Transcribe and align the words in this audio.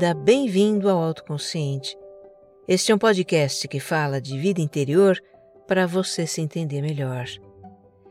bem-vinda, 0.00 0.14
bem-vindo 0.14 0.88
ao 0.88 0.98
Autoconsciente. 0.98 1.94
Este 2.66 2.90
é 2.90 2.94
um 2.94 2.98
podcast 2.98 3.68
que 3.68 3.78
fala 3.78 4.18
de 4.18 4.38
vida 4.38 4.58
interior 4.58 5.20
para 5.68 5.86
você 5.86 6.26
se 6.26 6.40
entender 6.40 6.80
melhor. 6.80 7.26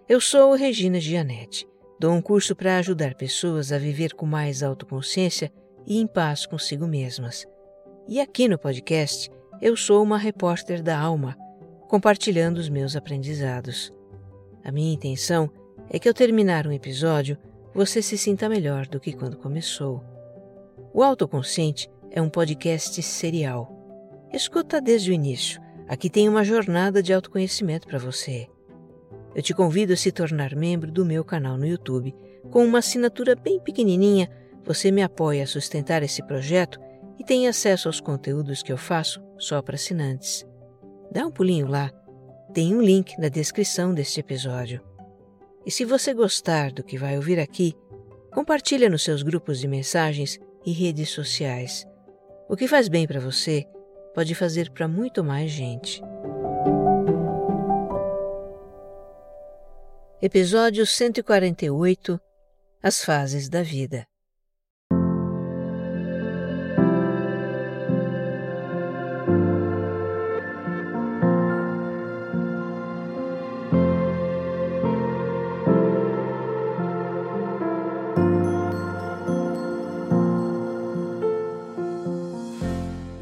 Eu 0.07 0.21
sou 0.21 0.53
Regina 0.53 0.99
Gianetti. 0.99 1.67
Dou 1.99 2.13
um 2.13 2.21
curso 2.21 2.55
para 2.55 2.77
ajudar 2.77 3.15
pessoas 3.15 3.71
a 3.71 3.79
viver 3.79 4.13
com 4.13 4.27
mais 4.27 4.61
autoconsciência 4.61 5.51
e 5.87 5.99
em 5.99 6.05
paz 6.05 6.45
consigo 6.45 6.85
mesmas. 6.85 7.47
E 8.07 8.21
aqui 8.21 8.47
no 8.47 8.59
podcast, 8.59 9.31
eu 9.59 9.75
sou 9.75 10.03
uma 10.03 10.17
repórter 10.17 10.83
da 10.83 10.99
alma, 10.99 11.35
compartilhando 11.87 12.59
os 12.59 12.69
meus 12.69 12.95
aprendizados. 12.95 13.91
A 14.63 14.71
minha 14.71 14.93
intenção 14.93 15.49
é 15.89 15.97
que 15.97 16.07
ao 16.07 16.13
terminar 16.13 16.67
um 16.67 16.71
episódio, 16.71 17.35
você 17.73 17.99
se 17.99 18.15
sinta 18.15 18.47
melhor 18.47 18.85
do 18.85 18.99
que 18.99 19.11
quando 19.11 19.37
começou. 19.37 20.18
O 20.91 21.03
Autoconsciente 21.03 21.87
é 22.09 22.19
um 22.19 22.29
podcast 22.29 22.99
serial. 23.03 23.71
Escuta 24.33 24.81
desde 24.81 25.11
o 25.11 25.13
início. 25.13 25.61
Aqui 25.87 26.09
tem 26.09 26.27
uma 26.27 26.43
jornada 26.43 27.03
de 27.03 27.13
autoconhecimento 27.13 27.87
para 27.87 27.99
você. 27.99 28.47
Eu 29.35 29.43
te 29.43 29.53
convido 29.53 29.93
a 29.93 29.95
se 29.95 30.11
tornar 30.11 30.55
membro 30.55 30.91
do 30.91 31.05
meu 31.05 31.23
canal 31.23 31.57
no 31.57 31.67
YouTube. 31.67 32.15
Com 32.49 32.65
uma 32.65 32.79
assinatura 32.79 33.35
bem 33.35 33.59
pequenininha, 33.59 34.31
você 34.65 34.89
me 34.91 35.03
apoia 35.03 35.43
a 35.43 35.47
sustentar 35.47 36.01
esse 36.01 36.25
projeto 36.25 36.79
e 37.19 37.23
tem 37.23 37.47
acesso 37.47 37.87
aos 37.87 38.01
conteúdos 38.01 38.63
que 38.63 38.71
eu 38.71 38.77
faço 38.77 39.21
só 39.37 39.61
para 39.61 39.75
assinantes. 39.75 40.43
Dá 41.11 41.25
um 41.25 41.31
pulinho 41.31 41.67
lá. 41.67 41.91
Tem 42.51 42.75
um 42.75 42.81
link 42.81 43.15
na 43.19 43.29
descrição 43.29 43.93
deste 43.93 44.19
episódio. 44.19 44.81
E 45.63 45.69
se 45.69 45.85
você 45.85 46.15
gostar 46.15 46.71
do 46.71 46.83
que 46.83 46.97
vai 46.97 47.15
ouvir 47.15 47.39
aqui, 47.39 47.75
compartilha 48.33 48.89
nos 48.89 49.03
seus 49.03 49.21
grupos 49.21 49.59
de 49.59 49.67
mensagens 49.67 50.39
e 50.69 50.71
redes 50.71 51.09
sociais. 51.09 51.87
O 52.47 52.55
que 52.55 52.67
faz 52.67 52.87
bem 52.87 53.07
para 53.07 53.19
você 53.19 53.65
pode 54.13 54.35
fazer 54.35 54.69
para 54.69 54.87
muito 54.87 55.23
mais 55.23 55.49
gente. 55.49 55.99
Episódio 60.21 60.85
148 60.85 62.21
As 62.83 63.03
fases 63.03 63.49
da 63.49 63.63
vida. 63.63 64.05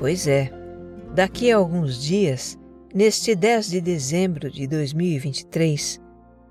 Pois 0.07 0.25
é, 0.25 0.49
daqui 1.13 1.51
a 1.51 1.57
alguns 1.57 2.01
dias, 2.01 2.57
neste 2.95 3.35
10 3.35 3.71
de 3.71 3.81
dezembro 3.81 4.49
de 4.49 4.65
2023, 4.65 5.99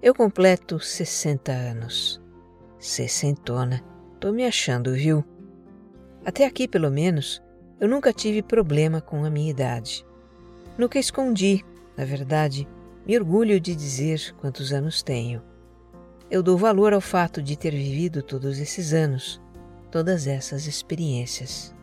eu 0.03 0.15
completo 0.15 0.79
60 0.79 1.53
anos. 1.53 2.21
Sessentona, 2.79 3.83
tô 4.21 4.31
me 4.31 4.45
achando, 4.45 4.93
viu? 4.93 5.25
Até 6.23 6.45
aqui, 6.45 6.69
pelo 6.69 6.91
menos, 6.91 7.43
eu 7.81 7.89
nunca 7.89 8.13
tive 8.13 8.43
problema 8.43 9.01
com 9.01 9.25
a 9.25 9.31
minha 9.31 9.53
idade. 9.53 10.05
Nunca 10.77 10.99
escondi, 10.99 11.65
na 11.97 12.05
verdade, 12.05 12.69
me 13.07 13.17
orgulho 13.19 13.59
de 13.59 13.75
dizer 13.75 14.35
quantos 14.39 14.71
anos 14.71 15.03
tenho. 15.03 15.43
Eu 16.31 16.43
dou 16.43 16.59
valor 16.59 16.93
ao 16.93 17.01
fato 17.01 17.41
de 17.41 17.57
ter 17.57 17.71
vivido 17.71 18.23
todos 18.23 18.59
esses 18.59 18.93
anos, 18.93 19.41
todas 19.91 20.27
essas 20.27 20.67
experiências. 20.67 21.75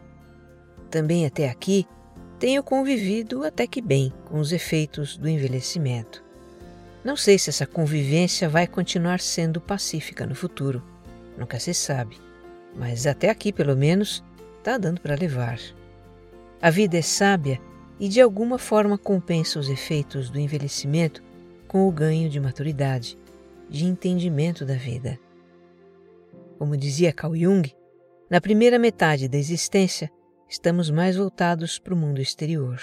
Também 0.93 1.25
até 1.25 1.49
aqui 1.49 1.87
tenho 2.37 2.61
convivido 2.61 3.43
até 3.43 3.65
que 3.65 3.81
bem 3.81 4.13
com 4.25 4.39
os 4.39 4.51
efeitos 4.51 5.17
do 5.17 5.27
envelhecimento. 5.27 6.23
Não 7.03 7.17
sei 7.17 7.39
se 7.39 7.49
essa 7.49 7.65
convivência 7.65 8.47
vai 8.47 8.67
continuar 8.67 9.19
sendo 9.19 9.59
pacífica 9.59 10.23
no 10.27 10.35
futuro. 10.35 10.83
Nunca 11.35 11.59
se 11.59 11.73
sabe. 11.73 12.15
Mas 12.75 13.07
até 13.07 13.31
aqui, 13.31 13.51
pelo 13.51 13.75
menos, 13.75 14.23
está 14.59 14.77
dando 14.77 15.01
para 15.01 15.15
levar. 15.15 15.59
A 16.61 16.69
vida 16.69 16.95
é 16.95 17.01
sábia 17.01 17.59
e 17.99 18.07
de 18.07 18.21
alguma 18.21 18.59
forma 18.59 18.95
compensa 18.95 19.59
os 19.59 19.69
efeitos 19.69 20.29
do 20.29 20.39
envelhecimento 20.39 21.23
com 21.67 21.87
o 21.87 21.91
ganho 21.91 22.29
de 22.29 22.39
maturidade, 22.39 23.17
de 23.67 23.85
entendimento 23.85 24.63
da 24.63 24.75
vida. 24.75 25.19
Como 26.59 26.77
dizia 26.77 27.11
Carl 27.11 27.35
Jung, 27.35 27.67
na 28.29 28.39
primeira 28.39 28.77
metade 28.77 29.27
da 29.27 29.39
existência, 29.39 30.11
estamos 30.53 30.91
mais 30.91 31.16
voltados 31.16 31.80
para 31.80 31.96
o 31.96 31.97
mundo 31.97 32.22
exterior. 32.22 32.80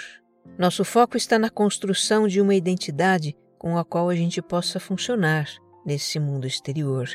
Nosso 0.57 0.83
foco 0.83 1.15
está 1.15 1.39
na 1.39 1.49
construção 1.49 2.27
de 2.27 2.41
uma 2.41 2.53
identidade 2.53 3.33
com 3.57 3.77
a 3.77 3.85
qual 3.85 4.09
a 4.09 4.15
gente 4.15 4.41
possa 4.41 4.77
funcionar 4.77 5.47
nesse 5.85 6.19
mundo 6.19 6.45
exterior, 6.45 7.07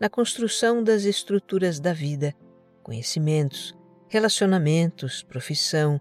na 0.00 0.08
construção 0.08 0.82
das 0.82 1.04
estruturas 1.04 1.78
da 1.78 1.92
vida, 1.92 2.34
conhecimentos, 2.82 3.72
relacionamentos, 4.08 5.22
profissão, 5.22 6.00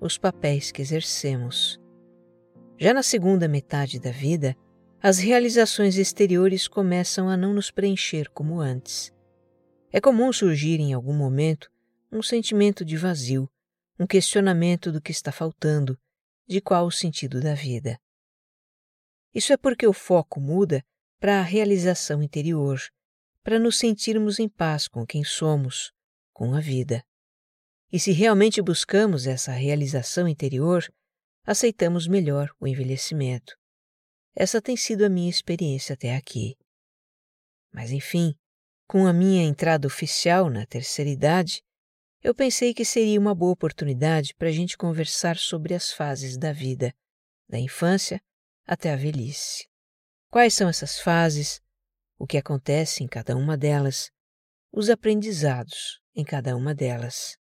os 0.00 0.16
papéis 0.16 0.70
que 0.70 0.80
exercemos. 0.80 1.80
Já 2.78 2.94
na 2.94 3.02
segunda 3.02 3.48
metade 3.48 3.98
da 3.98 4.12
vida, 4.12 4.54
as 5.02 5.18
realizações 5.18 5.96
exteriores 5.96 6.68
começam 6.68 7.28
a 7.28 7.36
não 7.36 7.52
nos 7.52 7.72
preencher 7.72 8.30
como 8.30 8.60
antes. 8.60 9.12
É 9.92 10.00
comum 10.00 10.32
surgir 10.32 10.78
em 10.78 10.92
algum 10.92 11.12
momento 11.12 11.72
um 12.12 12.22
sentimento 12.22 12.84
de 12.84 12.96
vazio, 12.96 13.50
um 13.98 14.06
questionamento 14.06 14.92
do 14.92 15.00
que 15.00 15.10
está 15.10 15.32
faltando, 15.32 15.98
de 16.46 16.60
qual 16.60 16.86
o 16.86 16.92
sentido 16.92 17.40
da 17.40 17.54
vida. 17.54 17.98
Isso 19.34 19.52
é 19.52 19.56
porque 19.56 19.86
o 19.86 19.94
foco 19.94 20.38
muda 20.38 20.84
para 21.18 21.38
a 21.38 21.42
realização 21.42 22.22
interior, 22.22 22.78
para 23.42 23.58
nos 23.58 23.78
sentirmos 23.78 24.38
em 24.38 24.48
paz 24.48 24.86
com 24.86 25.06
quem 25.06 25.24
somos, 25.24 25.90
com 26.34 26.54
a 26.54 26.60
vida. 26.60 27.02
E 27.90 27.98
se 27.98 28.12
realmente 28.12 28.60
buscamos 28.60 29.26
essa 29.26 29.52
realização 29.52 30.28
interior, 30.28 30.84
aceitamos 31.44 32.06
melhor 32.06 32.54
o 32.60 32.66
envelhecimento. 32.66 33.56
Essa 34.34 34.60
tem 34.60 34.76
sido 34.76 35.04
a 35.04 35.08
minha 35.08 35.30
experiência 35.30 35.94
até 35.94 36.14
aqui. 36.14 36.56
Mas 37.72 37.90
enfim, 37.90 38.34
com 38.86 39.06
a 39.06 39.12
minha 39.12 39.42
entrada 39.42 39.86
oficial 39.86 40.50
na 40.50 40.66
terceira 40.66 41.10
idade, 41.10 41.62
eu 42.22 42.34
pensei 42.34 42.72
que 42.72 42.84
seria 42.84 43.18
uma 43.18 43.34
boa 43.34 43.52
oportunidade 43.52 44.34
para 44.34 44.48
a 44.48 44.52
gente 44.52 44.76
conversar 44.76 45.36
sobre 45.36 45.74
as 45.74 45.92
fases 45.92 46.38
da 46.38 46.52
vida, 46.52 46.94
da 47.48 47.58
infância 47.58 48.22
até 48.64 48.92
a 48.92 48.96
velhice. 48.96 49.66
Quais 50.30 50.54
são 50.54 50.68
essas 50.68 51.00
fases? 51.00 51.60
O 52.18 52.26
que 52.26 52.38
acontece 52.38 53.02
em 53.02 53.08
cada 53.08 53.36
uma 53.36 53.56
delas? 53.56 54.10
Os 54.72 54.88
aprendizados 54.88 56.00
em 56.14 56.24
cada 56.24 56.56
uma 56.56 56.74
delas. 56.74 57.36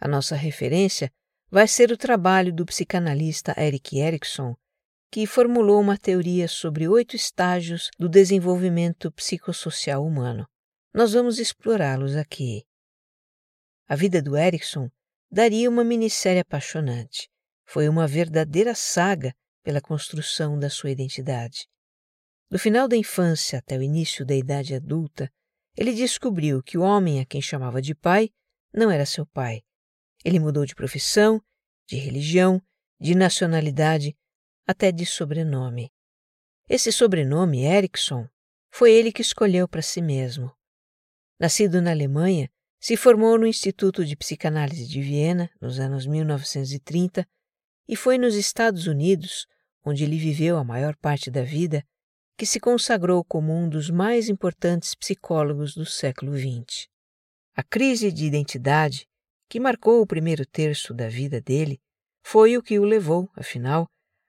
A 0.00 0.08
nossa 0.08 0.34
referência 0.34 1.12
vai 1.50 1.68
ser 1.68 1.92
o 1.92 1.96
trabalho 1.96 2.52
do 2.52 2.64
psicanalista 2.64 3.54
Eric 3.56 3.98
Erikson, 3.98 4.56
que 5.10 5.26
formulou 5.26 5.80
uma 5.80 5.98
teoria 5.98 6.48
sobre 6.48 6.88
oito 6.88 7.14
estágios 7.14 7.90
do 7.98 8.08
desenvolvimento 8.08 9.12
psicossocial 9.12 10.04
humano. 10.04 10.48
Nós 10.92 11.12
vamos 11.12 11.38
explorá-los 11.38 12.16
aqui. 12.16 12.64
A 13.86 13.96
vida 13.96 14.22
do 14.22 14.36
Erikson 14.36 14.90
daria 15.30 15.68
uma 15.68 15.84
minissérie 15.84 16.40
apaixonante. 16.40 17.28
Foi 17.66 17.88
uma 17.88 18.06
verdadeira 18.06 18.74
saga 18.74 19.34
pela 19.62 19.80
construção 19.80 20.58
da 20.58 20.70
sua 20.70 20.90
identidade. 20.90 21.68
Do 22.50 22.58
final 22.58 22.86
da 22.86 22.96
infância 22.96 23.58
até 23.58 23.76
o 23.76 23.82
início 23.82 24.24
da 24.24 24.34
idade 24.34 24.74
adulta, 24.74 25.30
ele 25.76 25.92
descobriu 25.92 26.62
que 26.62 26.78
o 26.78 26.82
homem 26.82 27.20
a 27.20 27.26
quem 27.26 27.42
chamava 27.42 27.82
de 27.82 27.94
pai 27.94 28.30
não 28.72 28.90
era 28.90 29.04
seu 29.04 29.26
pai. 29.26 29.62
Ele 30.24 30.38
mudou 30.38 30.64
de 30.64 30.74
profissão, 30.74 31.42
de 31.86 31.96
religião, 31.96 32.62
de 33.00 33.14
nacionalidade, 33.14 34.16
até 34.66 34.90
de 34.92 35.04
sobrenome. 35.04 35.92
Esse 36.68 36.90
sobrenome, 36.90 37.64
Erickson, 37.64 38.26
foi 38.70 38.92
ele 38.92 39.12
que 39.12 39.20
escolheu 39.20 39.68
para 39.68 39.82
si 39.82 40.00
mesmo. 40.00 40.50
Nascido 41.38 41.82
na 41.82 41.90
Alemanha, 41.90 42.50
se 42.84 42.98
formou 42.98 43.38
no 43.38 43.46
Instituto 43.46 44.04
de 44.04 44.14
Psicanálise 44.14 44.86
de 44.86 45.00
Viena 45.00 45.48
nos 45.58 45.80
anos 45.80 46.06
1930 46.06 47.26
e 47.88 47.96
foi 47.96 48.18
nos 48.18 48.34
Estados 48.34 48.86
Unidos 48.86 49.46
onde 49.82 50.04
ele 50.04 50.18
viveu 50.18 50.58
a 50.58 50.64
maior 50.64 50.94
parte 50.94 51.30
da 51.30 51.42
vida, 51.42 51.82
que 52.36 52.44
se 52.44 52.60
consagrou 52.60 53.24
como 53.24 53.54
um 53.54 53.70
dos 53.70 53.88
mais 53.88 54.28
importantes 54.28 54.94
psicólogos 54.94 55.74
do 55.74 55.86
século 55.86 56.36
XX. 56.36 56.86
A 57.56 57.62
crise 57.62 58.12
de 58.12 58.26
identidade, 58.26 59.06
que 59.48 59.58
marcou 59.58 60.02
o 60.02 60.06
primeiro 60.06 60.44
terço 60.44 60.92
da 60.92 61.08
vida 61.08 61.40
dele, 61.40 61.80
foi 62.22 62.54
o 62.58 62.62
que 62.62 62.78
o 62.78 62.84
levou, 62.84 63.30
afinal, 63.34 63.86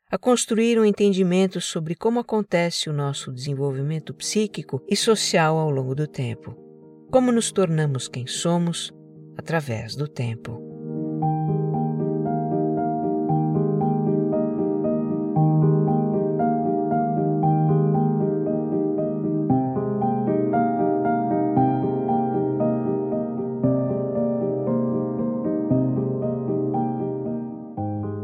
a 0.10 0.18
construir 0.18 0.80
um 0.80 0.86
entendimento 0.86 1.60
sobre 1.60 1.94
como 1.94 2.22
acontece 2.22 2.90
o 2.90 2.94
nosso 2.94 3.34
desenvolvimento 3.34 4.14
psíquico 4.14 4.82
e 4.88 4.96
social 4.96 5.58
ao 5.58 5.70
longo 5.70 5.94
do 5.94 6.08
tempo. 6.08 6.65
Como 7.12 7.32
nos 7.32 7.52
tornamos 7.52 8.08
quem 8.08 8.28
somos, 8.28 8.94
através 9.38 9.96
do 9.96 10.08
tempo. 10.08 10.62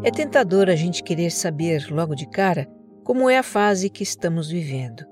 É 0.04 0.10
tentador 0.10 0.69
a 0.69 0.75
gente 0.75 1.04
querer 1.04 1.31
saber 1.31 1.88
logo 1.89 2.16
de 2.16 2.28
cara 2.28 2.68
como 3.04 3.30
é 3.30 3.38
a 3.38 3.44
fase 3.44 3.89
que 3.89 4.04
estamos 4.04 4.50
vivendo 4.50 5.10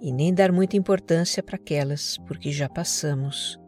e 0.00 0.12
nem 0.12 0.32
dar 0.32 0.52
muita 0.52 0.76
importância 0.76 1.42
para 1.42 1.56
aquelas 1.56 2.16
porque 2.26 2.50
já 2.52 2.68
passamos. 2.68 3.58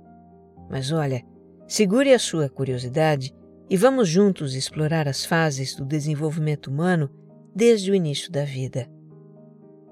Mas 0.68 0.92
olha, 0.92 1.22
segure 1.66 2.12
a 2.12 2.18
sua 2.18 2.48
curiosidade 2.48 3.34
e 3.68 3.76
vamos 3.76 4.08
juntos 4.08 4.54
explorar 4.54 5.08
as 5.08 5.24
fases 5.24 5.74
do 5.74 5.84
desenvolvimento 5.84 6.68
humano 6.68 7.10
desde 7.54 7.90
o 7.90 7.94
início 7.94 8.30
da 8.30 8.44
vida. 8.44 8.88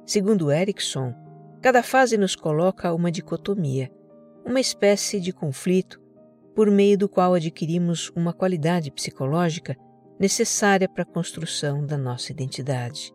Segundo 0.07 0.51
Erickson, 0.51 1.15
cada 1.61 1.83
fase 1.83 2.17
nos 2.17 2.35
coloca 2.35 2.95
uma 2.95 3.11
dicotomia, 3.11 3.91
uma 4.45 4.61
espécie 4.61 5.21
de 5.21 5.33
conflito 5.33 6.01
por 6.55 6.71
meio 6.71 6.99
do 6.99 7.09
qual 7.09 7.35
adquirimos 7.35 8.11
uma 8.17 8.33
qualidade 8.33 8.91
psicológica 8.91 9.77
necessária 10.19 10.89
para 10.89 11.03
a 11.03 11.07
construção 11.07 11.87
da 11.87 11.97
nossa 11.97 12.33
identidade. 12.33 13.15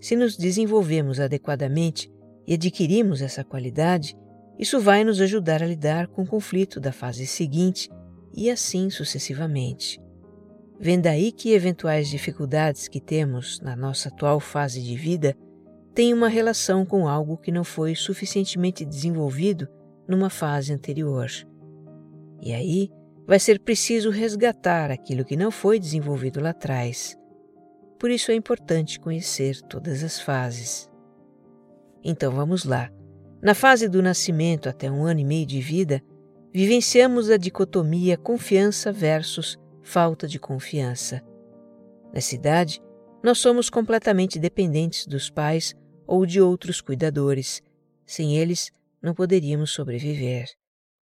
Se 0.00 0.16
nos 0.16 0.36
desenvolvemos 0.36 1.20
adequadamente 1.20 2.10
e 2.50 2.54
adquirimos 2.54 3.22
essa 3.22 3.44
qualidade, 3.44 4.16
isso 4.58 4.80
vai 4.80 5.04
nos 5.04 5.20
ajudar 5.20 5.62
a 5.62 5.66
lidar 5.66 6.08
com 6.08 6.22
o 6.22 6.26
conflito 6.26 6.80
da 6.80 6.90
fase 6.90 7.24
seguinte 7.24 7.88
e 8.34 8.50
assim 8.50 8.90
sucessivamente. 8.90 10.02
Vendo 10.76 11.06
aí 11.06 11.30
que 11.30 11.52
eventuais 11.52 12.08
dificuldades 12.08 12.88
que 12.88 13.00
temos 13.00 13.60
na 13.60 13.76
nossa 13.76 14.08
atual 14.08 14.40
fase 14.40 14.82
de 14.82 14.96
vida 14.96 15.36
têm 15.94 16.12
uma 16.12 16.26
relação 16.26 16.84
com 16.84 17.06
algo 17.06 17.36
que 17.36 17.52
não 17.52 17.62
foi 17.62 17.94
suficientemente 17.94 18.84
desenvolvido 18.84 19.68
numa 20.08 20.28
fase 20.28 20.72
anterior. 20.72 21.28
E 22.42 22.52
aí 22.52 22.90
vai 23.28 23.38
ser 23.38 23.60
preciso 23.60 24.10
resgatar 24.10 24.90
aquilo 24.90 25.24
que 25.24 25.36
não 25.36 25.52
foi 25.52 25.78
desenvolvido 25.78 26.40
lá 26.40 26.50
atrás. 26.50 27.16
Por 27.96 28.10
isso 28.10 28.32
é 28.32 28.34
importante 28.34 28.98
conhecer 28.98 29.60
todas 29.68 30.02
as 30.02 30.18
fases. 30.18 30.89
Então 32.04 32.32
vamos 32.32 32.64
lá. 32.64 32.90
Na 33.42 33.54
fase 33.54 33.88
do 33.88 34.02
nascimento 34.02 34.68
até 34.68 34.90
um 34.90 35.04
ano 35.04 35.20
e 35.20 35.24
meio 35.24 35.46
de 35.46 35.60
vida, 35.60 36.02
vivenciamos 36.52 37.30
a 37.30 37.36
dicotomia 37.36 38.16
confiança 38.16 38.92
versus 38.92 39.56
falta 39.82 40.26
de 40.28 40.38
confiança. 40.38 41.22
Nessa 42.12 42.34
idade, 42.34 42.80
nós 43.22 43.38
somos 43.38 43.70
completamente 43.70 44.38
dependentes 44.38 45.06
dos 45.06 45.30
pais 45.30 45.74
ou 46.06 46.26
de 46.26 46.40
outros 46.40 46.80
cuidadores. 46.80 47.62
Sem 48.04 48.36
eles, 48.36 48.70
não 49.00 49.14
poderíamos 49.14 49.70
sobreviver. 49.70 50.46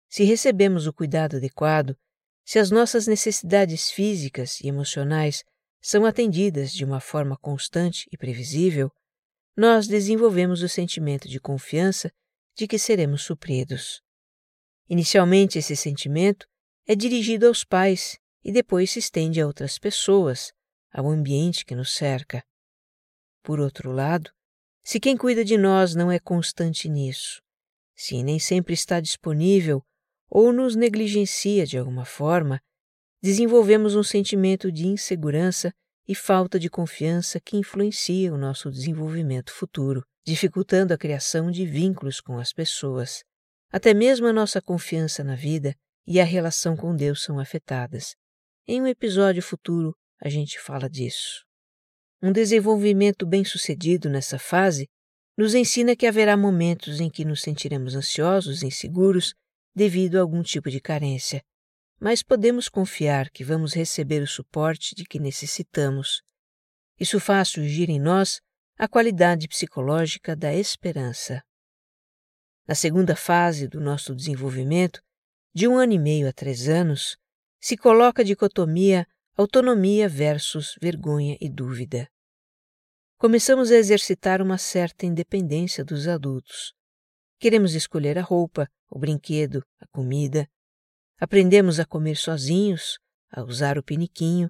Se 0.10 0.24
recebemos 0.24 0.88
o 0.88 0.94
cuidado 0.94 1.38
adequado, 1.38 1.96
se 2.44 2.58
as 2.58 2.72
nossas 2.72 3.06
necessidades 3.08 3.92
físicas 3.92 4.60
e 4.60 4.68
emocionais 4.68 5.44
são 5.82 6.06
atendidas 6.06 6.72
de 6.74 6.84
uma 6.84 7.00
forma 7.00 7.38
constante 7.38 8.08
e 8.12 8.18
previsível, 8.18 8.92
nós 9.60 9.88
desenvolvemos 9.88 10.64
o 10.64 10.70
sentimento 10.70 11.28
de 11.28 11.38
confiança 11.38 12.10
de 12.56 12.66
que 12.66 12.80
seremos 12.80 13.24
supridos. 13.24 14.02
Inicialmente, 14.88 15.60
esse 15.60 15.76
sentimento 15.76 16.48
é 16.88 16.96
dirigido 16.96 17.46
aos 17.46 17.66
pais 17.66 18.18
e 18.42 18.54
depois 18.54 18.90
se 18.90 19.00
estende 19.00 19.42
a 19.42 19.46
outras 19.46 19.78
pessoas, 19.78 20.54
ao 20.94 21.10
ambiente 21.10 21.66
que 21.66 21.76
nos 21.76 21.94
cerca. 21.94 22.42
Por 23.44 23.60
outro 23.60 23.92
lado, 23.92 24.32
se 24.82 24.98
quem 24.98 25.18
cuida 25.18 25.44
de 25.44 25.58
nós 25.58 25.94
não 25.94 26.10
é 26.10 26.20
constante 26.20 26.88
nisso, 26.88 27.42
se 27.94 28.24
nem 28.24 28.40
sempre 28.40 28.74
está 28.74 29.02
disponível 29.02 29.84
ou 30.30 30.54
nos 30.54 30.74
negligencia 30.74 31.66
de 31.66 31.78
alguma 31.78 32.06
forma, 32.06 32.62
desenvolvemos 33.22 33.94
um 33.94 34.04
sentimento 34.04 34.72
de 34.72 34.88
insegurança 34.88 35.74
e 36.10 36.16
falta 36.16 36.60
de 36.60 36.72
confiança 36.72 37.40
que 37.40 37.56
influencia 37.56 38.34
o 38.34 38.38
nosso 38.38 38.72
desenvolvimento 38.72 39.54
futuro, 39.54 40.04
dificultando 40.26 40.92
a 40.92 40.98
criação 40.98 41.52
de 41.52 41.68
vínculos 41.68 42.20
com 42.20 42.40
as 42.40 42.52
pessoas. 42.52 43.24
Até 43.72 43.94
mesmo 43.94 44.26
a 44.26 44.34
nossa 44.34 44.60
confiança 44.60 45.24
na 45.24 45.36
vida 45.36 45.76
e 46.08 46.20
a 46.20 46.24
relação 46.24 46.76
com 46.76 46.96
Deus 46.96 47.22
são 47.22 47.38
afetadas. 47.40 48.16
Em 48.68 48.82
um 48.82 48.88
episódio 48.88 49.44
futuro, 49.44 49.96
a 50.20 50.30
gente 50.30 50.60
fala 50.60 50.90
disso. 50.90 51.46
Um 52.24 52.32
desenvolvimento 52.32 53.24
bem-sucedido 53.24 54.10
nessa 54.10 54.40
fase 54.40 54.88
nos 55.38 55.54
ensina 55.54 55.96
que 55.96 56.08
haverá 56.08 56.36
momentos 56.36 57.00
em 57.00 57.08
que 57.08 57.24
nos 57.24 57.44
sentiremos 57.44 57.94
ansiosos, 57.94 58.64
inseguros 58.64 59.36
devido 59.76 60.16
a 60.16 60.22
algum 60.22 60.42
tipo 60.42 60.72
de 60.72 60.82
carência, 60.82 61.44
mas 62.00 62.24
podemos 62.24 62.70
confiar 62.70 63.30
que 63.30 63.44
vamos 63.44 63.74
receber 63.74 64.22
o 64.22 64.28
suporte 64.28 64.96
de 64.96 65.04
que 65.04 65.20
necessitamos. 65.20 66.22
Isso 67.00 67.20
faz 67.20 67.50
surgir 67.50 67.90
em 67.90 68.00
nós 68.00 68.40
a 68.78 68.88
qualidade 68.88 69.48
psicológica 69.48 70.36
da 70.36 70.54
esperança. 70.54 71.44
Na 72.68 72.76
segunda 72.76 73.16
fase 73.16 73.68
do 73.68 73.82
nosso 73.82 74.16
desenvolvimento, 74.16 75.02
de 75.54 75.68
um 75.68 75.78
ano 75.78 75.94
e 75.94 76.00
meio 76.00 76.30
a 76.30 76.32
três 76.32 76.70
anos, 76.70 77.18
se 77.60 77.76
coloca 77.76 78.22
a 78.22 78.26
dicotomia 78.26 79.06
autonomia 79.42 80.10
versus 80.10 80.76
vergonha 80.82 81.38
e 81.40 81.50
dúvida. 81.50 82.10
Começamos 83.18 83.72
a 83.72 83.76
exercitar 83.76 84.42
uma 84.42 84.58
certa 84.58 85.06
independência 85.06 85.84
dos 85.84 86.10
adultos. 86.10 86.74
Queremos 87.40 87.74
escolher 87.74 88.18
a 88.18 88.22
roupa, 88.22 88.70
o 88.90 89.00
brinquedo, 89.00 89.64
a 89.80 89.88
comida. 89.88 90.46
Aprendemos 91.20 91.82
a 91.82 91.86
comer 91.86 92.16
sozinhos, 92.16 92.98
a 93.30 93.44
usar 93.44 93.78
o 93.78 93.84
piniquinho. 93.84 94.50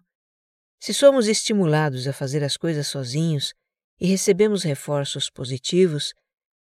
Se 0.80 0.94
somos 0.94 1.28
estimulados 1.28 2.08
a 2.08 2.14
fazer 2.14 2.44
as 2.44 2.56
coisas 2.56 2.88
sozinhos 2.88 3.56
e 4.00 4.06
recebemos 4.06 4.64
reforços 4.64 5.32
positivos, 5.32 6.14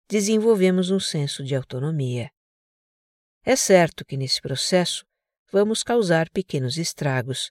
desenvolvemos 0.08 0.90
um 0.90 1.00
senso 1.00 1.42
de 1.42 1.56
autonomia. 1.56 2.30
É 3.44 3.56
certo 3.56 4.04
que 4.04 4.16
nesse 4.16 4.40
processo 4.40 5.04
vamos 5.50 5.82
causar 5.82 6.30
pequenos 6.30 6.78
estragos, 6.78 7.50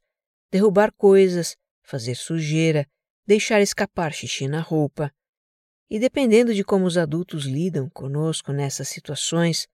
derrubar 0.50 0.94
coisas, 0.94 1.58
fazer 1.84 2.16
sujeira, 2.16 2.88
deixar 3.28 3.62
escapar 3.62 4.14
xixi 4.14 4.48
na 4.48 4.62
roupa, 4.62 5.12
e 5.90 6.00
dependendo 6.00 6.54
de 6.54 6.64
como 6.64 6.86
os 6.86 6.98
adultos 6.98 7.46
lidam 7.46 7.90
conosco 7.90 8.54
nessas 8.54 8.88
situações, 8.88 9.68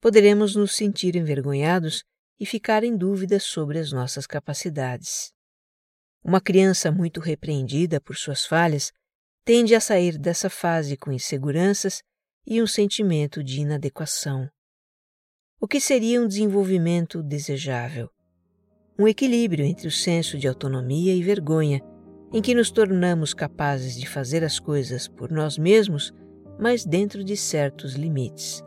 poderemos 0.00 0.54
nos 0.54 0.76
sentir 0.76 1.16
envergonhados 1.16 2.04
e 2.38 2.46
ficar 2.46 2.84
em 2.84 2.96
dúvida 2.96 3.40
sobre 3.40 3.78
as 3.78 3.92
nossas 3.92 4.26
capacidades. 4.26 5.32
Uma 6.22 6.40
criança 6.40 6.90
muito 6.90 7.20
repreendida 7.20 8.00
por 8.00 8.16
suas 8.16 8.44
falhas 8.44 8.92
tende 9.44 9.74
a 9.74 9.80
sair 9.80 10.18
dessa 10.18 10.50
fase 10.50 10.96
com 10.96 11.10
inseguranças 11.10 12.02
e 12.46 12.62
um 12.62 12.66
sentimento 12.66 13.42
de 13.42 13.60
inadequação. 13.60 14.48
O 15.60 15.66
que 15.66 15.80
seria 15.80 16.20
um 16.20 16.28
desenvolvimento 16.28 17.22
desejável? 17.22 18.10
Um 18.98 19.08
equilíbrio 19.08 19.64
entre 19.64 19.88
o 19.88 19.90
senso 19.90 20.38
de 20.38 20.46
autonomia 20.46 21.14
e 21.14 21.22
vergonha 21.22 21.80
em 22.32 22.42
que 22.42 22.54
nos 22.54 22.70
tornamos 22.70 23.32
capazes 23.32 23.98
de 23.98 24.06
fazer 24.06 24.44
as 24.44 24.58
coisas 24.58 25.08
por 25.08 25.30
nós 25.30 25.56
mesmos, 25.56 26.12
mas 26.58 26.84
dentro 26.84 27.24
de 27.24 27.36
certos 27.36 27.94
limites. 27.94 28.62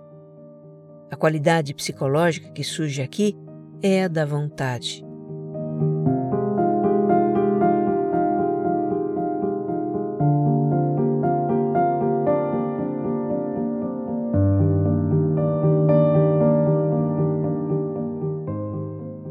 A 1.12 1.16
qualidade 1.16 1.74
psicológica 1.74 2.50
que 2.51 2.63
surge 2.63 3.01
aqui 3.01 3.36
é 3.82 4.08
da 4.08 4.26
vontade. 4.26 5.04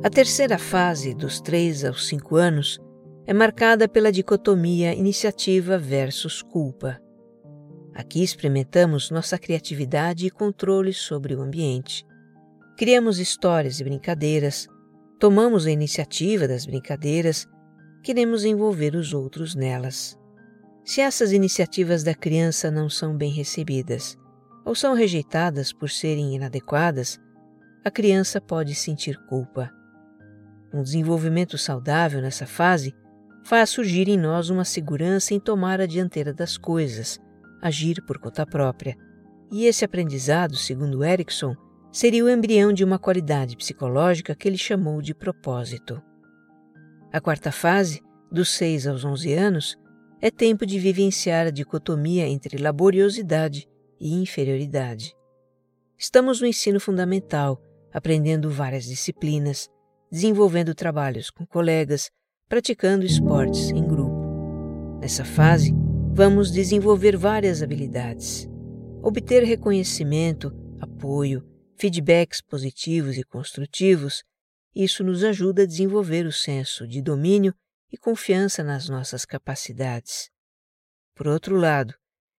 A 0.02 0.08
terceira 0.08 0.58
fase, 0.58 1.14
dos 1.14 1.40
3 1.40 1.84
aos 1.84 2.08
5 2.08 2.34
anos, 2.34 2.80
é 3.26 3.32
marcada 3.32 3.86
pela 3.86 4.10
dicotomia 4.10 4.92
iniciativa 4.92 5.78
versus 5.78 6.42
culpa. 6.42 7.00
Aqui 7.94 8.22
experimentamos 8.22 9.10
nossa 9.10 9.38
criatividade 9.38 10.26
e 10.26 10.30
controle 10.30 10.92
sobre 10.92 11.34
o 11.34 11.40
ambiente. 11.40 12.04
Criamos 12.80 13.18
histórias 13.18 13.78
e 13.78 13.84
brincadeiras, 13.84 14.66
tomamos 15.18 15.66
a 15.66 15.70
iniciativa 15.70 16.48
das 16.48 16.64
brincadeiras, 16.64 17.46
queremos 18.02 18.42
envolver 18.42 18.96
os 18.96 19.12
outros 19.12 19.54
nelas. 19.54 20.18
Se 20.82 21.02
essas 21.02 21.30
iniciativas 21.30 22.02
da 22.02 22.14
criança 22.14 22.70
não 22.70 22.88
são 22.88 23.14
bem 23.14 23.30
recebidas 23.30 24.16
ou 24.64 24.74
são 24.74 24.94
rejeitadas 24.94 25.74
por 25.74 25.90
serem 25.90 26.34
inadequadas, 26.34 27.20
a 27.84 27.90
criança 27.90 28.40
pode 28.40 28.74
sentir 28.74 29.18
culpa. 29.26 29.70
Um 30.72 30.82
desenvolvimento 30.82 31.58
saudável 31.58 32.22
nessa 32.22 32.46
fase 32.46 32.94
faz 33.44 33.68
surgir 33.68 34.08
em 34.08 34.16
nós 34.16 34.48
uma 34.48 34.64
segurança 34.64 35.34
em 35.34 35.38
tomar 35.38 35.82
a 35.82 35.86
dianteira 35.86 36.32
das 36.32 36.56
coisas, 36.56 37.20
agir 37.60 38.02
por 38.06 38.18
conta 38.18 38.46
própria. 38.46 38.96
E 39.52 39.66
esse 39.66 39.84
aprendizado, 39.84 40.56
segundo 40.56 41.04
Erickson, 41.04 41.54
seria 41.92 42.24
o 42.24 42.28
embrião 42.28 42.72
de 42.72 42.84
uma 42.84 42.98
qualidade 42.98 43.56
psicológica 43.56 44.34
que 44.34 44.46
ele 44.48 44.58
chamou 44.58 45.02
de 45.02 45.14
propósito. 45.14 46.00
A 47.12 47.20
quarta 47.20 47.50
fase, 47.50 48.00
dos 48.30 48.50
6 48.50 48.86
aos 48.86 49.04
11 49.04 49.32
anos, 49.34 49.76
é 50.20 50.30
tempo 50.30 50.64
de 50.64 50.78
vivenciar 50.78 51.46
a 51.46 51.50
dicotomia 51.50 52.28
entre 52.28 52.58
laboriosidade 52.58 53.66
e 53.98 54.14
inferioridade. 54.14 55.14
Estamos 55.98 56.40
no 56.40 56.46
ensino 56.46 56.78
fundamental, 56.78 57.60
aprendendo 57.92 58.48
várias 58.48 58.84
disciplinas, 58.84 59.68
desenvolvendo 60.10 60.74
trabalhos 60.74 61.30
com 61.30 61.44
colegas, 61.44 62.10
praticando 62.48 63.04
esportes 63.04 63.70
em 63.70 63.86
grupo. 63.86 64.98
Nessa 65.00 65.24
fase, 65.24 65.74
vamos 66.12 66.50
desenvolver 66.52 67.16
várias 67.16 67.62
habilidades. 67.62 68.48
Obter 69.02 69.42
reconhecimento, 69.42 70.52
apoio, 70.80 71.44
feedbacks 71.80 72.42
positivos 72.42 73.16
e 73.16 73.24
construtivos, 73.24 74.22
isso 74.74 75.02
nos 75.02 75.24
ajuda 75.24 75.62
a 75.62 75.66
desenvolver 75.66 76.26
o 76.26 76.32
senso 76.32 76.86
de 76.86 77.00
domínio 77.00 77.54
e 77.90 77.96
confiança 77.96 78.62
nas 78.62 78.86
nossas 78.86 79.24
capacidades. 79.24 80.30
Por 81.14 81.26
outro 81.26 81.56
lado, 81.56 81.94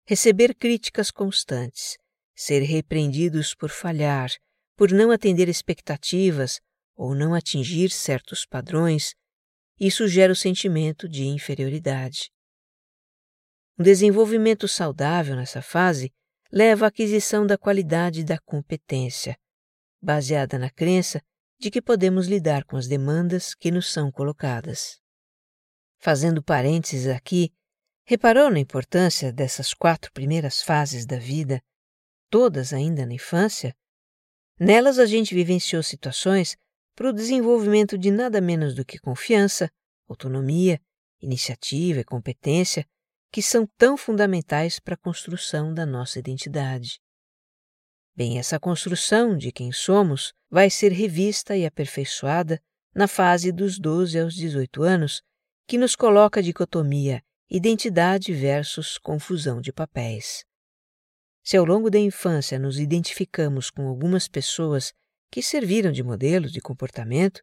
receber 0.05 0.53
críticas 0.53 1.09
constantes, 1.09 1.97
ser 2.35 2.59
repreendidos 2.59 3.55
por 3.55 3.71
falhar, 3.71 4.29
por 4.77 4.91
não 4.91 5.09
atender 5.09 5.49
expectativas 5.49 6.61
ou 6.95 7.15
não 7.15 7.33
atingir 7.33 7.89
certos 7.89 8.45
padrões, 8.45 9.15
isso 9.79 10.07
gera 10.07 10.31
o 10.31 10.35
sentimento 10.35 11.09
de 11.09 11.25
inferioridade. 11.25 12.31
Um 13.77 13.83
desenvolvimento 13.83 14.67
saudável 14.67 15.35
nessa 15.35 15.63
fase 15.63 16.13
leva 16.51 16.85
à 16.85 16.87
aquisição 16.89 17.47
da 17.47 17.57
qualidade 17.57 18.23
da 18.23 18.37
competência, 18.37 19.37
baseada 20.01 20.59
na 20.59 20.69
crença 20.69 21.21
de 21.57 21.71
que 21.71 21.81
podemos 21.81 22.27
lidar 22.27 22.65
com 22.65 22.75
as 22.75 22.87
demandas 22.87 23.55
que 23.55 23.71
nos 23.71 23.91
são 23.91 24.11
colocadas. 24.11 24.99
Fazendo 25.97 26.43
parênteses 26.43 27.07
aqui, 27.07 27.53
reparou 28.03 28.49
na 28.49 28.59
importância 28.59 29.31
dessas 29.31 29.73
quatro 29.73 30.11
primeiras 30.11 30.61
fases 30.61 31.05
da 31.05 31.17
vida, 31.17 31.61
todas 32.29 32.73
ainda 32.73 33.05
na 33.05 33.13
infância? 33.13 33.73
Nelas 34.59 34.99
a 34.99 35.05
gente 35.05 35.33
vivenciou 35.33 35.81
situações 35.81 36.57
para 36.95 37.09
o 37.09 37.13
desenvolvimento 37.13 37.97
de 37.97 38.11
nada 38.11 38.41
menos 38.41 38.75
do 38.75 38.83
que 38.83 38.99
confiança, 38.99 39.71
autonomia, 40.09 40.81
iniciativa 41.21 41.99
e 41.99 42.03
competência 42.03 42.85
que 43.31 43.41
são 43.41 43.65
tão 43.77 43.95
fundamentais 43.95 44.79
para 44.79 44.95
a 44.95 44.97
construção 44.97 45.73
da 45.73 45.85
nossa 45.85 46.19
identidade. 46.19 46.99
Bem, 48.15 48.37
essa 48.37 48.59
construção 48.59 49.37
de 49.37 49.51
quem 49.51 49.71
somos 49.71 50.33
vai 50.49 50.69
ser 50.69 50.91
revista 50.91 51.55
e 51.55 51.65
aperfeiçoada 51.65 52.61
na 52.93 53.07
fase 53.07 53.51
dos 53.51 53.79
12 53.79 54.19
aos 54.19 54.35
18 54.35 54.83
anos, 54.83 55.21
que 55.65 55.77
nos 55.77 55.95
coloca 55.95 56.39
a 56.41 56.43
dicotomia 56.43 57.23
identidade 57.53 58.33
versus 58.33 58.97
confusão 58.97 59.59
de 59.59 59.73
papéis. 59.73 60.45
Se 61.43 61.57
ao 61.57 61.65
longo 61.65 61.89
da 61.89 61.99
infância 61.99 62.57
nos 62.57 62.79
identificamos 62.79 63.69
com 63.69 63.87
algumas 63.87 64.25
pessoas 64.29 64.93
que 65.29 65.41
serviram 65.41 65.91
de 65.91 66.01
modelos 66.01 66.51
de 66.53 66.61
comportamento, 66.61 67.41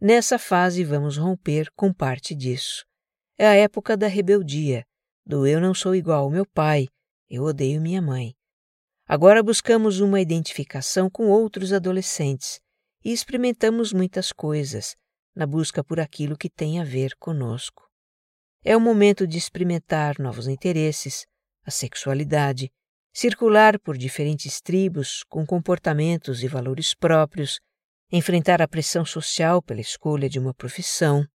nessa 0.00 0.38
fase 0.38 0.84
vamos 0.84 1.16
romper 1.16 1.68
com 1.74 1.92
parte 1.92 2.36
disso. 2.36 2.84
É 3.36 3.48
a 3.48 3.54
época 3.54 3.96
da 3.96 4.06
rebeldia, 4.06 4.86
do 5.24 5.46
eu 5.46 5.60
não 5.60 5.74
sou 5.74 5.94
igual 5.94 6.24
ao 6.24 6.30
meu 6.30 6.44
pai, 6.46 6.88
eu 7.28 7.44
odeio 7.44 7.80
minha 7.80 8.02
mãe. 8.02 8.34
Agora 9.06 9.42
buscamos 9.42 10.00
uma 10.00 10.20
identificação 10.20 11.08
com 11.10 11.28
outros 11.28 11.72
adolescentes 11.72 12.60
e 13.04 13.12
experimentamos 13.12 13.92
muitas 13.92 14.32
coisas 14.32 14.96
na 15.34 15.46
busca 15.46 15.82
por 15.82 15.98
aquilo 15.98 16.36
que 16.36 16.50
tem 16.50 16.80
a 16.80 16.84
ver 16.84 17.14
conosco. 17.18 17.88
É 18.64 18.76
o 18.76 18.80
momento 18.80 19.26
de 19.26 19.38
experimentar 19.38 20.18
novos 20.18 20.46
interesses, 20.46 21.26
a 21.64 21.70
sexualidade, 21.70 22.70
circular 23.12 23.78
por 23.78 23.96
diferentes 23.96 24.60
tribos 24.60 25.24
com 25.28 25.44
comportamentos 25.44 26.42
e 26.42 26.48
valores 26.48 26.94
próprios, 26.94 27.60
enfrentar 28.10 28.62
a 28.62 28.68
pressão 28.68 29.04
social 29.04 29.62
pela 29.62 29.80
escolha 29.80 30.28
de 30.28 30.38
uma 30.38 30.54
profissão. 30.54 31.26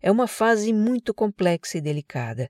É 0.00 0.10
uma 0.10 0.26
fase 0.26 0.72
muito 0.72 1.12
complexa 1.12 1.78
e 1.78 1.80
delicada, 1.80 2.48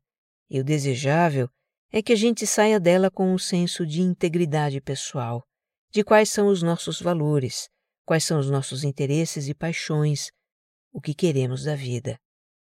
e 0.49 0.61
o 0.61 0.65
desejável 0.65 1.49
é 1.93 2.03
que 2.03 2.12
a 2.12 2.17
gente 2.17 2.47
saia 2.47 2.79
dela 2.79 3.11
com 3.11 3.33
um 3.33 3.38
senso 3.38 3.87
de 3.87 4.03
integridade 4.03 4.81
pessoal, 4.81 5.43
de 5.91 6.05
quais 6.05 6.31
são 6.31 6.49
os 6.49 6.62
nossos 6.62 7.00
valores, 7.00 7.69
quais 8.05 8.25
são 8.25 8.38
os 8.38 8.50
nossos 8.50 8.85
interesses 8.85 9.49
e 9.49 9.55
paixões, 9.55 10.31
o 10.93 11.00
que 11.00 11.15
queremos 11.15 11.65
da 11.65 11.75
vida. 11.75 12.19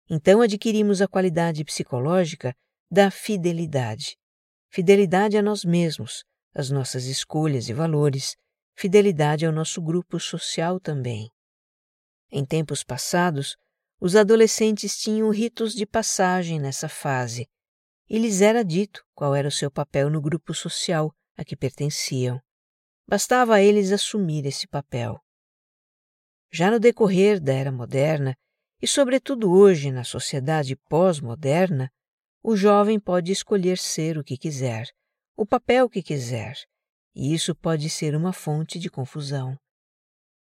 Então 0.08 0.40
adquirimos 0.40 1.02
a 1.02 1.08
qualidade 1.08 1.64
psicológica 1.64 2.54
da 2.90 3.10
fidelidade, 3.10 4.16
fidelidade 4.70 5.36
a 5.36 5.42
nós 5.42 5.64
mesmos, 5.64 6.24
às 6.54 6.70
nossas 6.70 7.04
escolhas 7.04 7.68
e 7.68 7.72
valores, 7.72 8.36
fidelidade 8.74 9.44
ao 9.44 9.52
nosso 9.52 9.82
grupo 9.82 10.20
social 10.20 10.78
também. 10.78 11.30
Em 12.30 12.44
tempos 12.44 12.84
passados, 12.84 13.56
os 14.00 14.14
adolescentes 14.14 14.98
tinham 14.98 15.30
ritos 15.30 15.72
de 15.72 15.86
passagem 15.86 16.60
nessa 16.60 16.88
fase, 16.88 17.48
e 18.08 18.18
lhes 18.18 18.40
era 18.40 18.64
dito 18.64 19.04
qual 19.14 19.34
era 19.34 19.48
o 19.48 19.52
seu 19.52 19.70
papel 19.70 20.08
no 20.10 20.20
grupo 20.20 20.54
social 20.54 21.14
a 21.36 21.44
que 21.44 21.56
pertenciam. 21.56 22.40
Bastava 23.06 23.56
a 23.56 23.62
eles 23.62 23.92
assumir 23.92 24.46
esse 24.46 24.66
papel. 24.66 25.20
Já 26.50 26.70
no 26.70 26.80
decorrer 26.80 27.40
da 27.40 27.52
era 27.52 27.70
moderna, 27.70 28.36
e 28.80 28.86
sobretudo 28.86 29.50
hoje 29.50 29.90
na 29.90 30.04
sociedade 30.04 30.76
pós-moderna, 30.88 31.90
o 32.42 32.56
jovem 32.56 32.98
pode 33.00 33.32
escolher 33.32 33.78
ser 33.78 34.18
o 34.18 34.24
que 34.24 34.36
quiser, 34.36 34.88
o 35.36 35.44
papel 35.44 35.88
que 35.88 36.02
quiser, 36.02 36.56
e 37.14 37.34
isso 37.34 37.54
pode 37.54 37.90
ser 37.90 38.14
uma 38.14 38.32
fonte 38.32 38.78
de 38.78 38.88
confusão. 38.88 39.58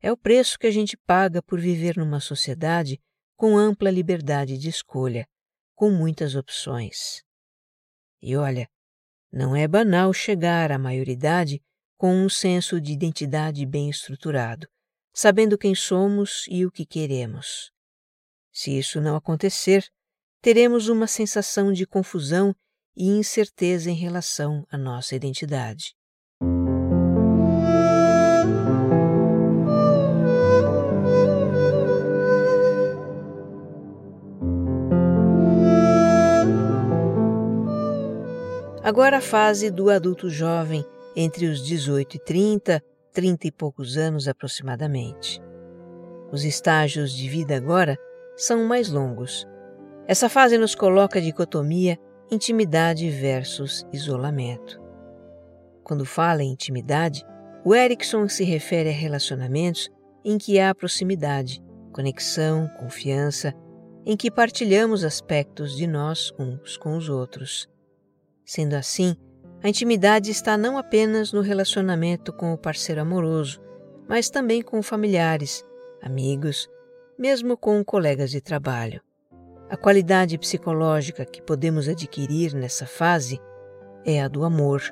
É 0.02 0.12
o 0.12 0.18
preço 0.18 0.60
que 0.60 0.68
a 0.68 0.72
gente 0.72 0.98
paga 0.98 1.42
por 1.42 1.60
viver 1.60 1.98
numa 1.98 2.20
sociedade 2.20 3.02
com 3.36 3.58
ampla 3.58 3.90
liberdade 3.90 4.58
de 4.58 4.70
escolha, 4.70 5.28
com 5.74 5.90
muitas 5.90 6.36
opções. 6.36 7.25
E 8.22 8.36
olha, 8.36 8.70
não 9.32 9.56
é 9.56 9.68
banal 9.68 10.14
chegar 10.14 10.72
à 10.72 10.78
maioridade 10.78 11.62
com 11.98 12.14
um 12.16 12.30
senso 12.30 12.80
de 12.80 12.94
identidade 12.94 13.66
bem 13.66 13.90
estruturado, 13.90 14.68
sabendo 15.14 15.58
quem 15.58 15.74
somos 15.74 16.46
e 16.50 16.66
o 16.66 16.72
que 16.72 16.86
queremos. 16.86 17.72
Se 18.52 18.78
isso 18.78 19.02
não 19.02 19.16
acontecer, 19.16 19.86
teremos 20.42 20.88
uma 20.88 21.08
sensação 21.08 21.74
de 21.74 21.86
confusão 21.86 22.56
e 22.96 23.10
incerteza 23.10 23.90
em 23.90 23.96
relação 23.96 24.66
à 24.70 24.78
nossa 24.78 25.16
identidade. 25.16 25.96
Agora 38.86 39.18
a 39.18 39.22
fase 39.22 39.70
do 39.70 39.90
adulto 39.90 40.30
jovem, 40.30 40.86
entre 41.14 41.48
os 41.48 41.62
18 41.62 42.16
e 42.16 42.20
30, 42.20 42.82
30 43.12 43.48
e 43.48 43.52
poucos 43.52 43.98
anos 43.98 44.30
aproximadamente. 44.30 45.42
Os 46.32 46.46
estágios 46.46 47.12
de 47.12 47.28
vida 47.28 47.58
agora 47.58 47.98
são 48.38 48.64
mais 48.64 48.90
longos 48.90 49.46
essa 50.08 50.30
fase 50.30 50.56
nos 50.58 50.76
coloca 50.76 51.18
a 51.18 51.22
dicotomia 51.22 51.98
intimidade 52.30 53.10
versus 53.10 53.84
isolamento. 53.92 54.80
Quando 55.84 56.06
fala 56.06 56.44
em 56.44 56.52
intimidade, 56.52 57.24
o 57.64 57.74
Erickson 57.74 58.28
se 58.28 58.44
refere 58.44 58.90
a 58.90 58.94
relacionamentos 58.94 59.90
em 60.24 60.38
que 60.38 60.60
há 60.60 60.74
proximidade, 60.76 61.60
conexão, 61.92 62.68
confiança, 62.80 63.52
em 64.06 64.16
que 64.16 64.30
partilhamos 64.30 65.04
aspectos 65.04 65.76
de 65.76 65.88
nós 65.88 66.32
uns 66.38 66.78
com 66.78 66.96
os 66.96 67.10
outros. 67.10 67.68
Sendo 68.46 68.76
assim, 68.76 69.16
a 69.64 69.70
intimidade 69.70 70.30
está 70.30 70.56
não 70.56 70.78
apenas 70.78 71.34
no 71.34 71.42
relacionamento 71.42 72.32
com 72.32 72.54
o 72.54 72.58
parceiro 72.58 73.02
amoroso, 73.02 73.60
mas 74.08 74.30
também 74.30 74.62
com 74.62 74.84
familiares, 74.84 75.66
amigos, 76.02 76.70
mesmo 77.18 77.58
com 77.58 77.84
colegas 77.84 78.30
de 78.30 78.40
trabalho. 78.40 79.02
A 79.68 79.76
qualidade 79.76 80.38
psicológica 80.38 81.26
que 81.26 81.42
podemos 81.42 81.90
adquirir 81.90 82.54
nessa 82.54 82.86
fase 82.86 83.40
é 84.06 84.22
a 84.22 84.28
do 84.28 84.44
amor, 84.44 84.84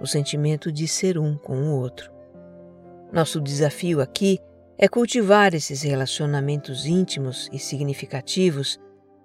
o 0.00 0.06
sentimento 0.06 0.72
de 0.72 0.88
ser 0.88 1.16
um 1.16 1.36
com 1.36 1.56
o 1.56 1.80
outro. 1.80 2.10
Nosso 3.12 3.40
desafio 3.40 4.00
aqui 4.00 4.40
é 4.76 4.88
cultivar 4.88 5.54
esses 5.54 5.82
relacionamentos 5.82 6.84
íntimos 6.86 7.48
e 7.52 7.58
significativos 7.60 8.80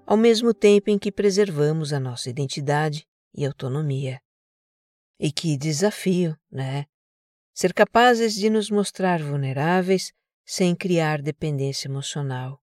ao 0.05 0.17
mesmo 0.17 0.53
tempo 0.53 0.91
em 0.91 0.99
que 0.99 1.11
preservamos 1.11 1.91
a 1.93 1.99
nossa 1.99 2.29
identidade 2.29 3.07
e 3.33 3.45
autonomia. 3.45 4.21
E 5.19 5.31
que 5.31 5.57
desafio, 5.57 6.37
né? 6.51 6.85
Ser 7.53 7.73
capazes 7.73 8.33
de 8.33 8.49
nos 8.49 8.69
mostrar 8.69 9.21
vulneráveis 9.21 10.11
sem 10.45 10.75
criar 10.75 11.21
dependência 11.21 11.87
emocional, 11.87 12.61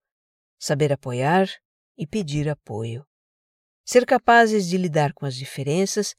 saber 0.58 0.92
apoiar 0.92 1.48
e 1.96 2.06
pedir 2.06 2.48
apoio. 2.48 3.06
Ser 3.84 4.04
capazes 4.06 4.68
de 4.68 4.76
lidar 4.76 5.12
com 5.12 5.26
as 5.26 5.34
diferenças 5.34 6.14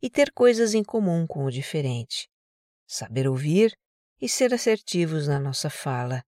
e 0.00 0.10
ter 0.10 0.32
coisas 0.32 0.74
em 0.74 0.84
comum 0.84 1.26
com 1.26 1.44
o 1.44 1.50
diferente. 1.50 2.28
Saber 2.86 3.28
ouvir 3.28 3.76
e 4.20 4.28
ser 4.28 4.54
assertivos 4.54 5.26
na 5.26 5.38
nossa 5.38 5.68
fala. 5.68 6.22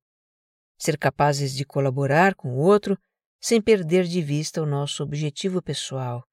Ser 0.79 0.99
capazes 0.99 1.55
de 1.55 1.65
colaborar 1.65 2.35
com 2.35 2.55
o 2.55 2.59
outro 2.59 2.99
sem 3.41 3.61
perder 3.61 4.05
de 4.05 4.21
vista 4.21 4.63
o 4.63 4.67
nosso 4.67 5.03
objetivo 5.03 5.63
pessoal. 5.63 6.28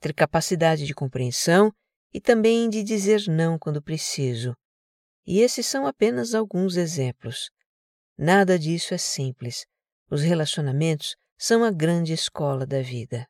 Ter 0.00 0.14
capacidade 0.14 0.86
de 0.86 0.94
compreensão 0.94 1.72
e 2.12 2.20
também 2.20 2.68
de 2.68 2.82
dizer 2.82 3.24
não 3.28 3.58
quando 3.58 3.82
preciso. 3.82 4.56
E 5.26 5.40
esses 5.40 5.66
são 5.66 5.86
apenas 5.86 6.34
alguns 6.34 6.76
exemplos. 6.76 7.50
Nada 8.18 8.58
disso 8.58 8.94
é 8.94 8.98
simples. 8.98 9.66
Os 10.10 10.22
relacionamentos 10.22 11.14
são 11.38 11.62
a 11.62 11.70
grande 11.70 12.12
escola 12.12 12.66
da 12.66 12.82
vida. 12.82 13.28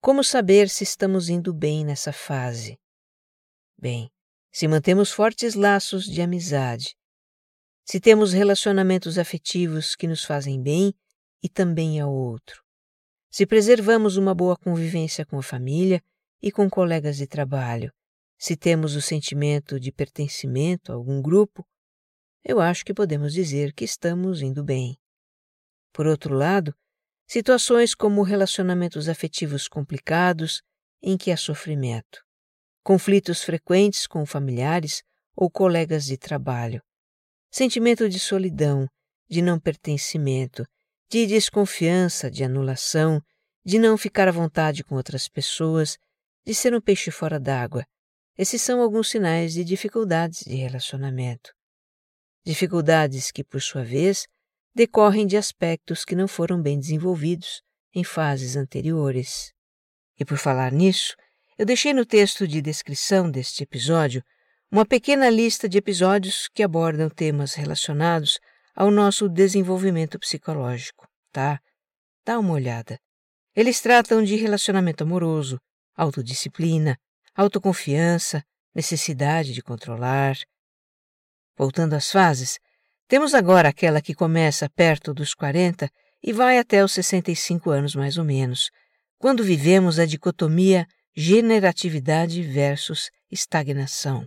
Como 0.00 0.24
saber 0.24 0.68
se 0.68 0.84
estamos 0.84 1.28
indo 1.28 1.52
bem 1.52 1.84
nessa 1.84 2.12
fase? 2.12 2.78
Bem, 3.78 4.10
se 4.50 4.66
mantemos 4.66 5.12
fortes 5.12 5.54
laços 5.54 6.04
de 6.04 6.20
amizade, 6.20 6.96
se 7.90 7.98
temos 7.98 8.34
relacionamentos 8.34 9.16
afetivos 9.16 9.96
que 9.96 10.06
nos 10.06 10.22
fazem 10.22 10.62
bem 10.62 10.92
e 11.42 11.48
também 11.48 11.98
ao 11.98 12.12
outro, 12.12 12.62
se 13.30 13.46
preservamos 13.46 14.16
uma 14.16 14.34
boa 14.34 14.56
convivência 14.56 15.24
com 15.24 15.38
a 15.38 15.42
família 15.42 16.02
e 16.40 16.50
com 16.50 16.68
colegas 16.68 17.16
de 17.16 17.26
trabalho, 17.26 17.92
se 18.38 18.56
temos 18.56 18.94
o 18.94 19.02
sentimento 19.02 19.78
de 19.78 19.90
pertencimento 19.90 20.92
a 20.92 20.94
algum 20.94 21.20
grupo, 21.20 21.66
eu 22.44 22.60
acho 22.60 22.84
que 22.84 22.94
podemos 22.94 23.32
dizer 23.32 23.72
que 23.72 23.84
estamos 23.84 24.40
indo 24.40 24.62
bem. 24.62 24.96
Por 25.92 26.06
outro 26.06 26.34
lado, 26.34 26.74
situações 27.26 27.94
como 27.94 28.22
relacionamentos 28.22 29.08
afetivos 29.08 29.68
complicados 29.68 30.62
em 31.02 31.16
que 31.16 31.30
há 31.30 31.36
sofrimento, 31.36 32.24
conflitos 32.82 33.42
frequentes 33.42 34.06
com 34.06 34.24
familiares 34.24 35.02
ou 35.36 35.50
colegas 35.50 36.06
de 36.06 36.16
trabalho, 36.16 36.82
sentimento 37.50 38.08
de 38.08 38.18
solidão, 38.18 38.88
de 39.28 39.42
não 39.42 39.58
pertencimento, 39.58 40.64
de 41.10 41.26
desconfiança, 41.26 42.30
de 42.30 42.44
anulação, 42.44 43.22
de 43.64 43.78
não 43.78 43.96
ficar 43.96 44.28
à 44.28 44.32
vontade 44.32 44.84
com 44.84 44.94
outras 44.94 45.28
pessoas, 45.28 45.98
de 46.44 46.54
ser 46.54 46.74
um 46.74 46.80
peixe 46.80 47.10
fora 47.10 47.38
d'água, 47.38 47.84
esses 48.38 48.62
são 48.62 48.80
alguns 48.80 49.10
sinais 49.10 49.52
de 49.52 49.64
dificuldades 49.64 50.44
de 50.46 50.54
relacionamento. 50.54 51.52
Dificuldades 52.46 53.32
que, 53.32 53.42
por 53.42 53.60
sua 53.60 53.82
vez, 53.82 54.28
decorrem 54.72 55.26
de 55.26 55.36
aspectos 55.36 56.04
que 56.04 56.14
não 56.14 56.28
foram 56.28 56.62
bem 56.62 56.78
desenvolvidos 56.78 57.62
em 57.92 58.04
fases 58.04 58.54
anteriores. 58.54 59.52
E 60.16 60.24
por 60.24 60.38
falar 60.38 60.70
nisso, 60.70 61.16
eu 61.58 61.66
deixei 61.66 61.92
no 61.92 62.06
texto 62.06 62.46
de 62.46 62.62
descrição 62.62 63.28
deste 63.28 63.64
episódio 63.64 64.22
uma 64.70 64.86
pequena 64.86 65.28
lista 65.28 65.68
de 65.68 65.78
episódios 65.78 66.48
que 66.54 66.62
abordam 66.62 67.10
temas 67.10 67.54
relacionados 67.54 68.38
ao 68.78 68.92
nosso 68.92 69.28
desenvolvimento 69.28 70.20
psicológico, 70.20 71.08
tá? 71.32 71.58
Dá 72.24 72.38
uma 72.38 72.52
olhada. 72.52 72.96
Eles 73.52 73.80
tratam 73.80 74.22
de 74.22 74.36
relacionamento 74.36 75.02
amoroso, 75.02 75.58
autodisciplina, 75.96 76.96
autoconfiança, 77.34 78.40
necessidade 78.72 79.52
de 79.52 79.62
controlar. 79.62 80.36
Voltando 81.56 81.94
às 81.94 82.12
fases, 82.12 82.60
temos 83.08 83.34
agora 83.34 83.68
aquela 83.68 84.00
que 84.00 84.14
começa 84.14 84.70
perto 84.70 85.12
dos 85.12 85.34
40 85.34 85.90
e 86.22 86.32
vai 86.32 86.56
até 86.56 86.84
os 86.84 86.92
65 86.92 87.70
anos 87.70 87.96
mais 87.96 88.16
ou 88.16 88.24
menos, 88.24 88.70
quando 89.18 89.42
vivemos 89.42 89.98
a 89.98 90.06
dicotomia 90.06 90.86
generatividade 91.16 92.42
versus 92.42 93.10
estagnação. 93.28 94.24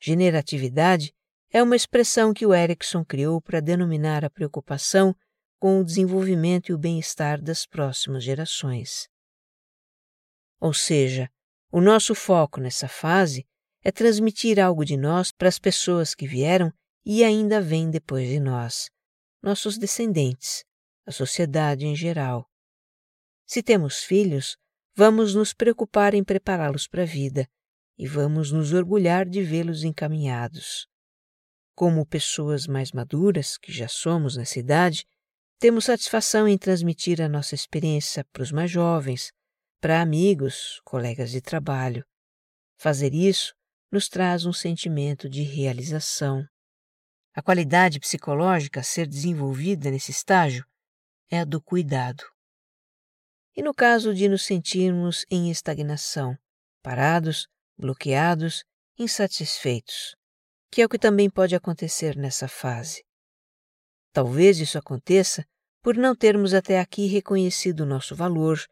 Generatividade 0.00 1.12
é 1.56 1.62
uma 1.62 1.74
expressão 1.74 2.34
que 2.34 2.44
o 2.44 2.52
Erickson 2.52 3.02
criou 3.02 3.40
para 3.40 3.60
denominar 3.60 4.26
a 4.26 4.28
preocupação 4.28 5.16
com 5.58 5.80
o 5.80 5.84
desenvolvimento 5.84 6.68
e 6.68 6.74
o 6.74 6.78
bem-estar 6.78 7.40
das 7.40 7.64
próximas 7.64 8.22
gerações. 8.22 9.08
Ou 10.60 10.74
seja, 10.74 11.30
o 11.72 11.80
nosso 11.80 12.14
foco 12.14 12.60
nessa 12.60 12.88
fase 12.88 13.46
é 13.82 13.90
transmitir 13.90 14.60
algo 14.60 14.84
de 14.84 14.98
nós 14.98 15.32
para 15.32 15.48
as 15.48 15.58
pessoas 15.58 16.14
que 16.14 16.26
vieram 16.26 16.70
e 17.06 17.24
ainda 17.24 17.58
vêm 17.58 17.90
depois 17.90 18.28
de 18.28 18.38
nós, 18.38 18.90
nossos 19.42 19.78
descendentes, 19.78 20.62
a 21.06 21.10
sociedade 21.10 21.86
em 21.86 21.96
geral. 21.96 22.46
Se 23.46 23.62
temos 23.62 24.04
filhos, 24.04 24.58
vamos 24.94 25.34
nos 25.34 25.54
preocupar 25.54 26.12
em 26.12 26.22
prepará-los 26.22 26.86
para 26.86 27.04
a 27.04 27.06
vida 27.06 27.48
e 27.96 28.06
vamos 28.06 28.52
nos 28.52 28.74
orgulhar 28.74 29.26
de 29.26 29.42
vê-los 29.42 29.84
encaminhados. 29.84 30.86
Como 31.76 32.06
pessoas 32.06 32.66
mais 32.66 32.90
maduras, 32.90 33.58
que 33.58 33.70
já 33.70 33.86
somos 33.86 34.34
nessa 34.34 34.58
idade, 34.58 35.06
temos 35.58 35.84
satisfação 35.84 36.48
em 36.48 36.56
transmitir 36.56 37.20
a 37.20 37.28
nossa 37.28 37.54
experiência 37.54 38.24
para 38.32 38.42
os 38.42 38.50
mais 38.50 38.70
jovens, 38.70 39.30
para 39.78 40.00
amigos, 40.00 40.80
colegas 40.86 41.30
de 41.30 41.42
trabalho. 41.42 42.02
Fazer 42.78 43.12
isso 43.12 43.54
nos 43.92 44.08
traz 44.08 44.46
um 44.46 44.54
sentimento 44.54 45.28
de 45.28 45.42
realização. 45.42 46.48
A 47.34 47.42
qualidade 47.42 48.00
psicológica 48.00 48.80
a 48.80 48.82
ser 48.82 49.06
desenvolvida 49.06 49.90
nesse 49.90 50.10
estágio 50.10 50.64
é 51.30 51.40
a 51.40 51.44
do 51.44 51.60
cuidado. 51.60 52.24
E 53.54 53.62
no 53.62 53.74
caso 53.74 54.14
de 54.14 54.30
nos 54.30 54.46
sentirmos 54.46 55.26
em 55.30 55.50
estagnação, 55.50 56.38
parados, 56.82 57.46
bloqueados, 57.76 58.64
insatisfeitos, 58.98 60.16
que 60.70 60.82
é 60.82 60.84
o 60.84 60.88
que 60.88 60.98
também 60.98 61.30
pode 61.30 61.54
acontecer 61.54 62.16
nessa 62.16 62.48
fase. 62.48 63.04
Talvez 64.12 64.58
isso 64.58 64.78
aconteça 64.78 65.44
por 65.82 65.96
não 65.96 66.14
termos 66.14 66.54
até 66.54 66.80
aqui 66.80 67.06
reconhecido 67.06 67.80
o 67.80 67.86
nosso 67.86 68.14
valor 68.14 68.66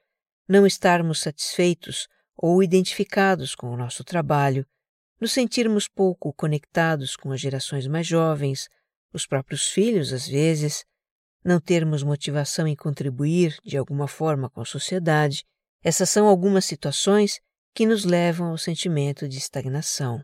não 0.49 0.67
estarmos 0.67 1.21
satisfeitos 1.21 2.07
ou 2.37 2.63
identificados 2.63 3.55
com 3.55 3.71
o 3.71 3.77
nosso 3.77 4.05
trabalho, 4.05 4.67
nos 5.21 5.33
sentirmos 5.33 5.89
pouco 5.89 6.33
conectados 6.35 7.17
com 7.17 7.33
as 7.33 7.41
gerações 7.41 7.87
mais 7.87 8.07
jovens, 8.07 8.69
os 9.13 9.27
próprios 9.27 9.69
filhos 9.69 10.13
às 10.13 10.27
vezes, 10.27 10.85
não 11.45 11.61
termos 11.61 12.03
motivação 12.03 12.67
em 12.67 12.75
contribuir 12.75 13.57
de 13.65 13.77
alguma 13.77 14.09
forma 14.09 14.51
com 14.51 14.61
a 14.61 14.65
sociedade, 14.65 15.45
essas 15.83 16.11
são 16.11 16.27
algumas 16.27 16.65
situações 16.65 17.41
que 17.75 17.87
nos 17.87 18.05
levam 18.05 18.49
ao 18.49 18.59
sentimento 18.59 19.29
de 19.29 19.39
estagnação. 19.39 20.23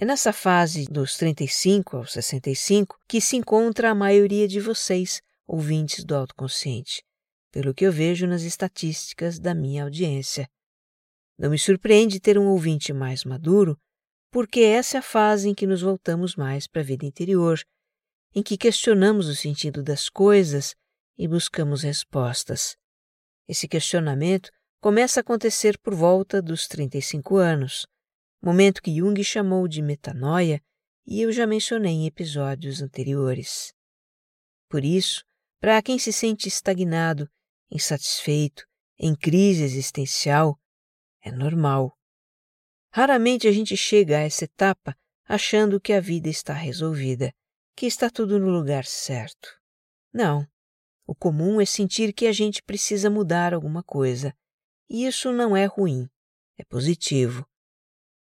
É 0.00 0.04
nessa 0.04 0.32
fase 0.32 0.84
dos 0.84 1.16
35 1.16 1.96
aos 1.96 2.12
65 2.12 2.96
que 3.08 3.20
se 3.20 3.36
encontra 3.36 3.90
a 3.90 3.94
maioria 3.94 4.46
de 4.46 4.60
vocês, 4.60 5.20
ouvintes 5.46 6.04
do 6.04 6.14
autoconsciente 6.14 7.02
pelo 7.50 7.74
que 7.74 7.84
eu 7.84 7.92
vejo 7.92 8.26
nas 8.26 8.42
estatísticas 8.42 9.38
da 9.38 9.54
minha 9.54 9.84
audiência. 9.84 10.48
Não 11.38 11.50
me 11.50 11.58
surpreende 11.58 12.20
ter 12.20 12.38
um 12.38 12.46
ouvinte 12.46 12.92
mais 12.92 13.24
maduro, 13.24 13.76
porque 14.30 14.60
essa 14.60 14.98
é 14.98 15.00
a 15.00 15.02
fase 15.02 15.48
em 15.48 15.54
que 15.54 15.66
nos 15.66 15.80
voltamos 15.80 16.36
mais 16.36 16.66
para 16.66 16.82
a 16.82 16.84
vida 16.84 17.06
interior, 17.06 17.58
em 18.34 18.42
que 18.42 18.58
questionamos 18.58 19.28
o 19.28 19.34
sentido 19.34 19.82
das 19.82 20.08
coisas 20.08 20.74
e 21.16 21.26
buscamos 21.26 21.82
respostas. 21.82 22.76
Esse 23.48 23.66
questionamento 23.66 24.50
começa 24.80 25.20
a 25.20 25.22
acontecer 25.22 25.78
por 25.78 25.94
volta 25.94 26.42
dos 26.42 26.68
35 26.68 27.36
anos, 27.36 27.86
momento 28.42 28.82
que 28.82 28.96
Jung 28.96 29.22
chamou 29.24 29.66
de 29.66 29.82
metanoia 29.82 30.62
e 31.06 31.22
eu 31.22 31.32
já 31.32 31.46
mencionei 31.46 31.92
em 31.92 32.06
episódios 32.06 32.82
anteriores. 32.82 33.72
Por 34.68 34.84
isso, 34.84 35.24
para 35.60 35.80
quem 35.82 35.98
se 35.98 36.12
sente 36.12 36.48
estagnado 36.48 37.28
insatisfeito, 37.70 38.66
em 38.98 39.14
crise 39.14 39.62
existencial, 39.62 40.58
é 41.22 41.30
normal. 41.30 41.96
Raramente 42.90 43.46
a 43.46 43.52
gente 43.52 43.76
chega 43.76 44.18
a 44.18 44.22
essa 44.22 44.44
etapa 44.44 44.96
achando 45.24 45.80
que 45.80 45.92
a 45.92 46.00
vida 46.00 46.28
está 46.28 46.52
resolvida, 46.52 47.32
que 47.76 47.86
está 47.86 48.10
tudo 48.10 48.38
no 48.38 48.48
lugar 48.48 48.84
certo. 48.84 49.48
Não. 50.12 50.46
O 51.06 51.14
comum 51.14 51.60
é 51.60 51.64
sentir 51.64 52.12
que 52.12 52.26
a 52.26 52.32
gente 52.32 52.62
precisa 52.62 53.08
mudar 53.08 53.54
alguma 53.54 53.82
coisa. 53.82 54.34
E 54.90 55.06
isso 55.06 55.32
não 55.32 55.56
é 55.56 55.66
ruim, 55.66 56.08
é 56.56 56.64
positivo. 56.64 57.47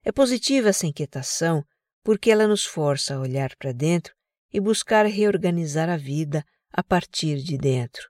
É 0.05 0.11
positiva 0.11 0.69
essa 0.69 0.85
inquietação 0.85 1.65
porque 2.03 2.29
ela 2.29 2.47
nos 2.47 2.63
força 2.63 3.15
a 3.15 3.19
olhar 3.19 3.55
para 3.57 3.71
dentro 3.71 4.13
e 4.53 4.59
buscar 4.59 5.03
reorganizar 5.07 5.89
a 5.89 5.97
vida 5.97 6.45
a 6.71 6.83
partir 6.83 7.41
de 7.41 7.57
dentro, 7.57 8.07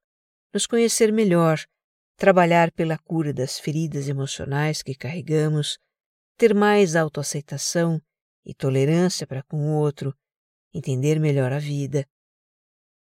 nos 0.54 0.68
conhecer 0.68 1.14
melhor, 1.14 1.64
trabalhar 2.18 2.70
pela 2.74 2.98
cura 2.98 3.34
das 3.34 3.58
feridas 3.58 4.10
emocionais 4.10 4.84
que 4.84 4.94
carregamos, 4.94 5.78
ter 6.38 6.54
mais 6.54 6.98
autoaceitação 6.98 8.02
e 8.44 8.54
tolerância 8.54 9.26
para 9.26 9.42
com 9.44 9.58
o 9.58 9.78
outro, 9.78 10.14
entender 10.74 11.18
melhor 11.18 11.54
a 11.54 11.60
vida. 11.60 12.06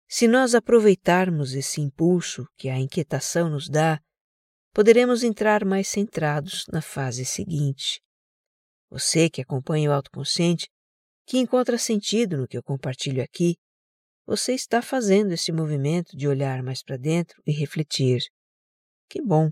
Se 0.08 0.26
nós 0.26 0.56
aproveitarmos 0.56 1.54
esse 1.54 1.82
impulso 1.82 2.48
que 2.56 2.70
a 2.70 2.80
inquietação 2.80 3.50
nos 3.50 3.68
dá, 3.68 4.00
poderemos 4.74 5.22
entrar 5.22 5.66
mais 5.66 5.90
centrados 5.90 6.66
na 6.72 6.82
fase 6.82 7.26
seguinte. 7.26 8.05
Você 8.90 9.30
que 9.30 9.42
acompanha 9.42 9.90
o 9.90 9.94
autoconsciente, 9.94 10.68
que 11.26 11.38
encontra 11.38 11.78
sentido 11.78 12.38
no 12.38 12.48
que 12.48 12.58
eu 12.58 12.64
compartilho 12.64 13.24
aqui, 13.24 13.56
você 14.26 14.54
está 14.54 14.82
fazendo 14.82 15.32
esse 15.32 15.52
movimento 15.52 16.16
de 16.16 16.28
olhar 16.28 16.64
mais 16.64 16.84
para 16.84 16.98
dentro 16.98 17.42
e 17.46 17.52
refletir. 17.52 18.22
Que 19.10 19.22
bom! 19.22 19.52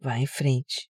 Vá 0.00 0.18
em 0.18 0.26
frente. 0.26 0.91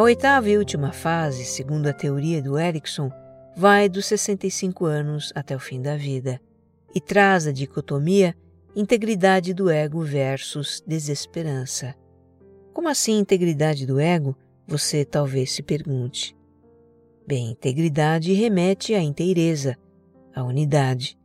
A 0.00 0.02
oitava 0.02 0.48
e 0.48 0.56
última 0.56 0.92
fase, 0.92 1.44
segundo 1.44 1.86
a 1.86 1.92
teoria 1.92 2.40
do 2.40 2.58
Erickson, 2.58 3.12
vai 3.54 3.86
dos 3.86 4.06
65 4.06 4.86
anos 4.86 5.30
até 5.34 5.54
o 5.54 5.58
fim 5.58 5.82
da 5.82 5.94
vida 5.94 6.40
e 6.94 6.98
traz 7.02 7.46
a 7.46 7.52
dicotomia 7.52 8.34
integridade 8.74 9.52
do 9.52 9.68
ego 9.68 10.00
versus 10.02 10.82
desesperança. 10.86 11.94
Como 12.72 12.88
assim 12.88 13.18
integridade 13.18 13.84
do 13.84 14.00
ego? 14.00 14.34
Você 14.66 15.04
talvez 15.04 15.52
se 15.52 15.62
pergunte. 15.62 16.34
Bem, 17.26 17.50
integridade 17.50 18.32
remete 18.32 18.94
à 18.94 19.02
inteireza, 19.02 19.76
à 20.34 20.42
unidade. 20.42 21.18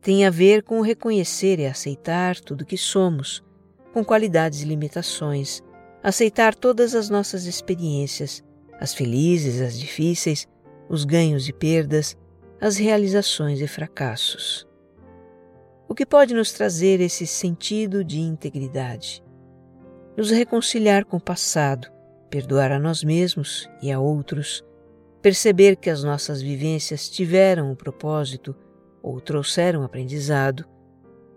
Tem 0.00 0.24
a 0.24 0.30
ver 0.30 0.62
com 0.62 0.80
reconhecer 0.80 1.58
e 1.58 1.66
aceitar 1.66 2.40
tudo 2.40 2.64
que 2.64 2.78
somos, 2.78 3.44
com 3.92 4.02
qualidades 4.02 4.62
e 4.62 4.64
limitações, 4.64 5.62
aceitar 6.06 6.54
todas 6.54 6.94
as 6.94 7.10
nossas 7.10 7.46
experiências, 7.46 8.40
as 8.78 8.94
felizes, 8.94 9.60
as 9.60 9.76
difíceis, 9.76 10.46
os 10.88 11.04
ganhos 11.04 11.48
e 11.48 11.52
perdas, 11.52 12.16
as 12.60 12.76
realizações 12.76 13.60
e 13.60 13.66
fracassos. 13.66 14.64
O 15.88 15.96
que 15.96 16.06
pode 16.06 16.32
nos 16.32 16.52
trazer 16.52 17.00
esse 17.00 17.26
sentido 17.26 18.04
de 18.04 18.20
integridade? 18.20 19.20
Nos 20.16 20.30
reconciliar 20.30 21.04
com 21.04 21.16
o 21.16 21.20
passado, 21.20 21.88
perdoar 22.30 22.70
a 22.70 22.78
nós 22.78 23.02
mesmos 23.02 23.68
e 23.82 23.90
a 23.90 23.98
outros, 23.98 24.64
perceber 25.20 25.74
que 25.74 25.90
as 25.90 26.04
nossas 26.04 26.40
vivências 26.40 27.10
tiveram 27.10 27.72
um 27.72 27.74
propósito 27.74 28.54
ou 29.02 29.20
trouxeram 29.20 29.82
aprendizado, 29.82 30.64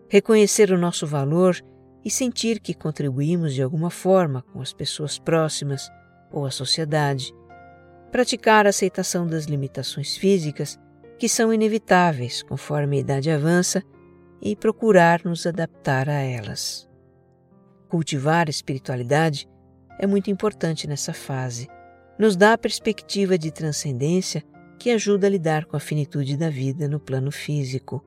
reconhecer 0.08 0.72
o 0.72 0.78
nosso 0.78 1.08
valor 1.08 1.60
e 2.04 2.10
sentir 2.10 2.60
que 2.60 2.74
contribuímos 2.74 3.54
de 3.54 3.62
alguma 3.62 3.90
forma 3.90 4.42
com 4.54 4.62
as 4.62 4.74
pessoas 4.74 5.20
próximas 5.20 5.90
ou 6.32 6.46
a 6.46 6.52
sociedade, 6.52 7.34
praticar 8.12 8.66
a 8.66 8.70
aceitação 8.70 9.28
das 9.28 9.46
limitações 9.46 10.16
físicas 10.16 10.80
que 11.18 11.28
são 11.28 11.54
inevitáveis 11.54 12.42
conforme 12.42 12.98
a 12.98 13.00
idade 13.02 13.30
avança 13.30 13.84
e 14.42 14.56
procurar 14.56 15.22
nos 15.26 15.46
adaptar 15.46 16.08
a 16.08 16.14
elas. 16.14 16.90
Cultivar 17.90 18.48
a 18.48 18.50
espiritualidade 18.50 19.48
é 20.00 20.08
muito 20.08 20.32
importante 20.32 20.88
nessa 20.88 21.12
fase. 21.12 21.68
Nos 22.18 22.36
dá 22.36 22.54
a 22.54 22.58
perspectiva 22.58 23.38
de 23.38 23.52
transcendência 23.52 24.44
que 24.78 24.92
ajuda 24.92 25.28
a 25.28 25.30
lidar 25.30 25.66
com 25.66 25.76
a 25.76 25.80
finitude 25.80 26.38
da 26.38 26.50
vida 26.50 26.88
no 26.88 27.00
plano 27.00 27.32
físico 27.32 28.04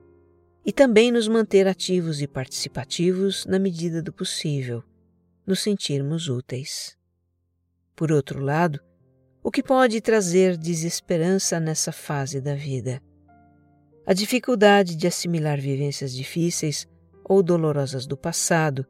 e 0.65 0.71
também 0.71 1.11
nos 1.11 1.27
manter 1.27 1.67
ativos 1.67 2.21
e 2.21 2.27
participativos 2.27 3.45
na 3.45 3.59
medida 3.59 4.01
do 4.01 4.13
possível, 4.13 4.83
nos 5.45 5.61
sentirmos 5.61 6.29
úteis. 6.29 6.97
Por 7.95 8.11
outro 8.11 8.39
lado, 8.39 8.79
o 9.43 9.51
que 9.51 9.61
pode 9.61 9.99
trazer 9.99 10.57
desesperança 10.57 11.59
nessa 11.59 11.91
fase 11.91 12.39
da 12.39 12.55
vida? 12.55 13.01
A 14.05 14.13
dificuldade 14.13 14.95
de 14.95 15.05
assimilar 15.05 15.59
vivências 15.59 16.13
difíceis 16.13 16.87
ou 17.25 17.43
dolorosas 17.43 18.05
do 18.05 18.17
passado, 18.17 18.85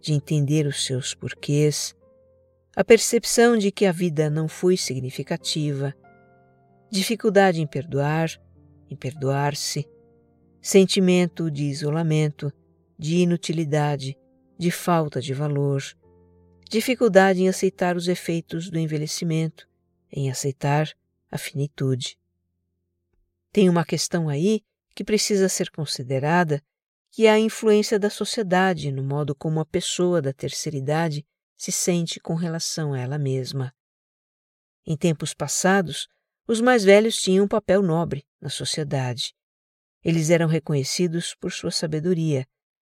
de 0.00 0.12
entender 0.12 0.66
os 0.66 0.84
seus 0.84 1.14
porquês, 1.14 1.94
a 2.74 2.82
percepção 2.82 3.56
de 3.56 3.70
que 3.70 3.86
a 3.86 3.92
vida 3.92 4.28
não 4.28 4.48
foi 4.48 4.76
significativa, 4.76 5.94
dificuldade 6.90 7.60
em 7.60 7.66
perdoar, 7.66 8.30
em 8.90 8.96
perdoar-se, 8.96 9.86
sentimento 10.62 11.50
de 11.50 11.64
isolamento, 11.64 12.52
de 12.96 13.16
inutilidade, 13.16 14.16
de 14.56 14.70
falta 14.70 15.20
de 15.20 15.34
valor, 15.34 15.82
dificuldade 16.70 17.42
em 17.42 17.48
aceitar 17.48 17.96
os 17.96 18.06
efeitos 18.06 18.70
do 18.70 18.78
envelhecimento, 18.78 19.68
em 20.10 20.30
aceitar 20.30 20.88
a 21.28 21.36
finitude. 21.36 22.16
Tem 23.50 23.68
uma 23.68 23.84
questão 23.84 24.28
aí 24.28 24.62
que 24.94 25.02
precisa 25.02 25.48
ser 25.48 25.68
considerada, 25.70 26.62
que 27.10 27.26
é 27.26 27.30
a 27.30 27.40
influência 27.40 27.98
da 27.98 28.08
sociedade 28.08 28.92
no 28.92 29.02
modo 29.02 29.34
como 29.34 29.58
a 29.58 29.66
pessoa 29.66 30.22
da 30.22 30.32
terceira 30.32 30.78
idade 30.78 31.26
se 31.56 31.72
sente 31.72 32.20
com 32.20 32.34
relação 32.34 32.92
a 32.92 33.00
ela 33.00 33.18
mesma. 33.18 33.74
Em 34.86 34.96
tempos 34.96 35.34
passados, 35.34 36.08
os 36.46 36.60
mais 36.60 36.84
velhos 36.84 37.16
tinham 37.16 37.46
um 37.46 37.48
papel 37.48 37.82
nobre 37.82 38.24
na 38.40 38.48
sociedade. 38.48 39.34
Eles 40.04 40.30
eram 40.30 40.48
reconhecidos 40.48 41.34
por 41.34 41.52
sua 41.52 41.70
sabedoria. 41.70 42.44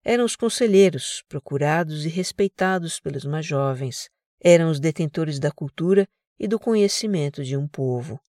Eram 0.04 0.24
os 0.24 0.36
conselheiros, 0.36 1.22
procurados 1.28 2.04
e 2.04 2.08
respeitados 2.08 3.00
pelos 3.00 3.24
mais 3.24 3.46
jovens. 3.46 4.08
Eram 4.40 4.70
os 4.70 4.80
detentores 4.80 5.38
da 5.38 5.50
cultura 5.50 6.06
e 6.38 6.46
do 6.46 6.58
conhecimento 6.58 7.44
de 7.44 7.56
um 7.56 7.66
povo. 7.66 8.20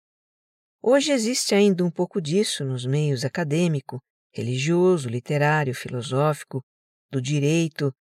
Hoje 0.82 1.12
existe 1.12 1.54
ainda 1.54 1.84
um 1.84 1.92
pouco 1.92 2.22
disso 2.22 2.64
nos 2.64 2.86
meios 2.86 3.26
acadêmico, 3.26 4.00
religioso, 4.32 5.10
literário, 5.10 5.74
filosófico, 5.74 6.64
do 7.12 7.22
direito, 7.22 7.92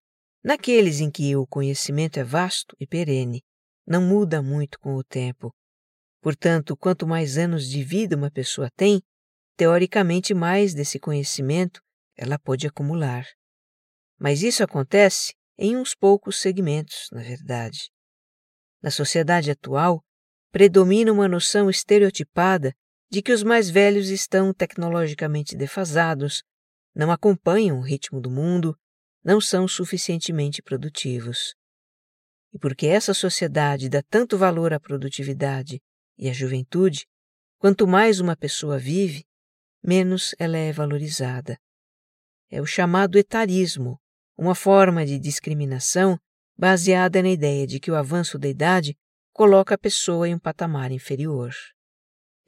naqueles 0.44 1.00
em 1.00 1.10
que 1.10 1.34
o 1.34 1.46
conhecimento 1.46 2.18
é 2.18 2.24
vasto 2.24 2.76
e 2.78 2.86
perene, 2.86 3.42
não 3.86 4.02
muda 4.02 4.42
muito 4.42 4.78
com 4.78 4.94
o 4.94 5.02
tempo. 5.02 5.52
Portanto, 6.20 6.76
quanto 6.76 7.06
mais 7.06 7.38
anos 7.38 7.68
de 7.68 7.82
vida 7.82 8.16
uma 8.16 8.30
pessoa 8.30 8.68
tem, 8.76 9.00
teoricamente 9.56 10.34
mais 10.34 10.74
desse 10.74 10.98
conhecimento 10.98 11.80
ela 12.16 12.38
pode 12.38 12.66
acumular. 12.66 13.26
Mas 14.18 14.42
isso 14.42 14.62
acontece 14.62 15.34
em 15.58 15.76
uns 15.76 15.94
poucos 15.94 16.40
segmentos, 16.40 17.08
na 17.12 17.22
verdade. 17.22 17.90
Na 18.82 18.90
sociedade 18.90 19.50
atual, 19.50 20.02
predomina 20.50 21.12
uma 21.12 21.28
noção 21.28 21.68
estereotipada 21.68 22.74
de 23.10 23.22
que 23.22 23.32
os 23.32 23.42
mais 23.42 23.68
velhos 23.70 24.08
estão 24.08 24.52
tecnologicamente 24.52 25.56
defasados, 25.56 26.42
não 26.94 27.10
acompanham 27.10 27.78
o 27.78 27.82
ritmo 27.82 28.20
do 28.20 28.30
mundo, 28.30 28.76
não 29.22 29.40
são 29.40 29.68
suficientemente 29.68 30.62
produtivos. 30.62 31.54
E 32.52 32.58
porque 32.58 32.86
essa 32.86 33.12
sociedade 33.12 33.88
dá 33.88 34.02
tanto 34.02 34.38
valor 34.38 34.72
à 34.72 34.80
produtividade 34.80 35.80
e 36.18 36.28
à 36.28 36.32
juventude, 36.32 37.06
quanto 37.58 37.86
mais 37.86 38.20
uma 38.20 38.36
pessoa 38.36 38.78
vive, 38.78 39.24
menos 39.86 40.34
ela 40.38 40.56
é 40.56 40.72
valorizada. 40.72 41.58
É 42.50 42.60
o 42.60 42.66
chamado 42.66 43.18
etarismo, 43.18 44.00
uma 44.36 44.54
forma 44.54 45.06
de 45.06 45.18
discriminação 45.18 46.18
baseada 46.58 47.22
na 47.22 47.28
ideia 47.28 47.66
de 47.66 47.78
que 47.78 47.90
o 47.90 47.96
avanço 47.96 48.38
da 48.38 48.48
idade 48.48 48.96
coloca 49.32 49.74
a 49.74 49.78
pessoa 49.78 50.28
em 50.28 50.34
um 50.34 50.38
patamar 50.38 50.90
inferior. 50.90 51.52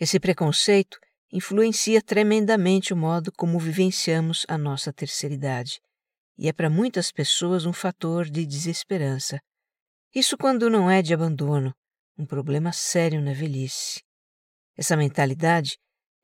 Esse 0.01 0.19
preconceito 0.19 0.99
influencia 1.33 2.03
tremendamente 2.03 2.93
o 2.93 2.97
modo 2.97 3.31
como 3.37 3.59
vivenciamos 3.59 4.45
a 4.49 4.57
nossa 4.57 4.93
terceira 4.93 5.35
idade 5.35 5.81
e 6.39 6.49
é 6.49 6.53
para 6.53 6.71
muitas 6.71 7.11
pessoas 7.11 7.67
um 7.67 7.73
fator 7.73 8.31
de 8.31 8.47
desesperança. 8.47 9.41
Isso 10.15 10.39
quando 10.39 10.71
não 10.71 10.89
é 10.89 11.03
de 11.03 11.13
abandono, 11.13 11.75
um 12.17 12.25
problema 12.25 12.73
sério 12.73 13.21
na 13.21 13.33
velhice. 13.33 14.01
Essa 14.77 14.97
mentalidade 14.97 15.77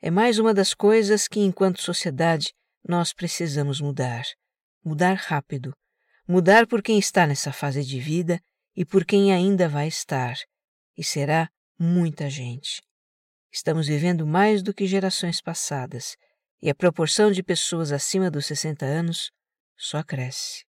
é 0.06 0.10
mais 0.10 0.38
uma 0.38 0.52
das 0.52 0.74
coisas 0.74 1.26
que, 1.26 1.40
enquanto 1.40 1.80
sociedade, 1.80 2.52
nós 2.86 3.14
precisamos 3.14 3.80
mudar. 3.80 4.22
Mudar 4.84 5.14
rápido. 5.14 5.74
Mudar 6.28 6.66
por 6.66 6.82
quem 6.82 6.98
está 6.98 7.26
nessa 7.26 7.50
fase 7.50 7.82
de 7.82 7.98
vida 7.98 8.38
e 8.76 8.84
por 8.84 9.06
quem 9.06 9.32
ainda 9.32 9.66
vai 9.66 9.88
estar. 9.88 10.36
E 10.94 11.02
será 11.02 11.48
muita 11.78 12.28
gente. 12.28 12.82
Estamos 13.50 13.86
vivendo 13.86 14.26
mais 14.26 14.62
do 14.62 14.74
que 14.74 14.86
gerações 14.86 15.40
passadas. 15.40 16.18
e 16.60 16.68
a 16.68 16.74
proporção 16.74 17.32
de 17.32 17.42
pessoas 17.42 17.90
acima 17.90 18.30
dos 18.30 18.44
60 18.44 18.84
anos 18.84 19.30
só 19.74 20.02
cresce. 20.02 20.66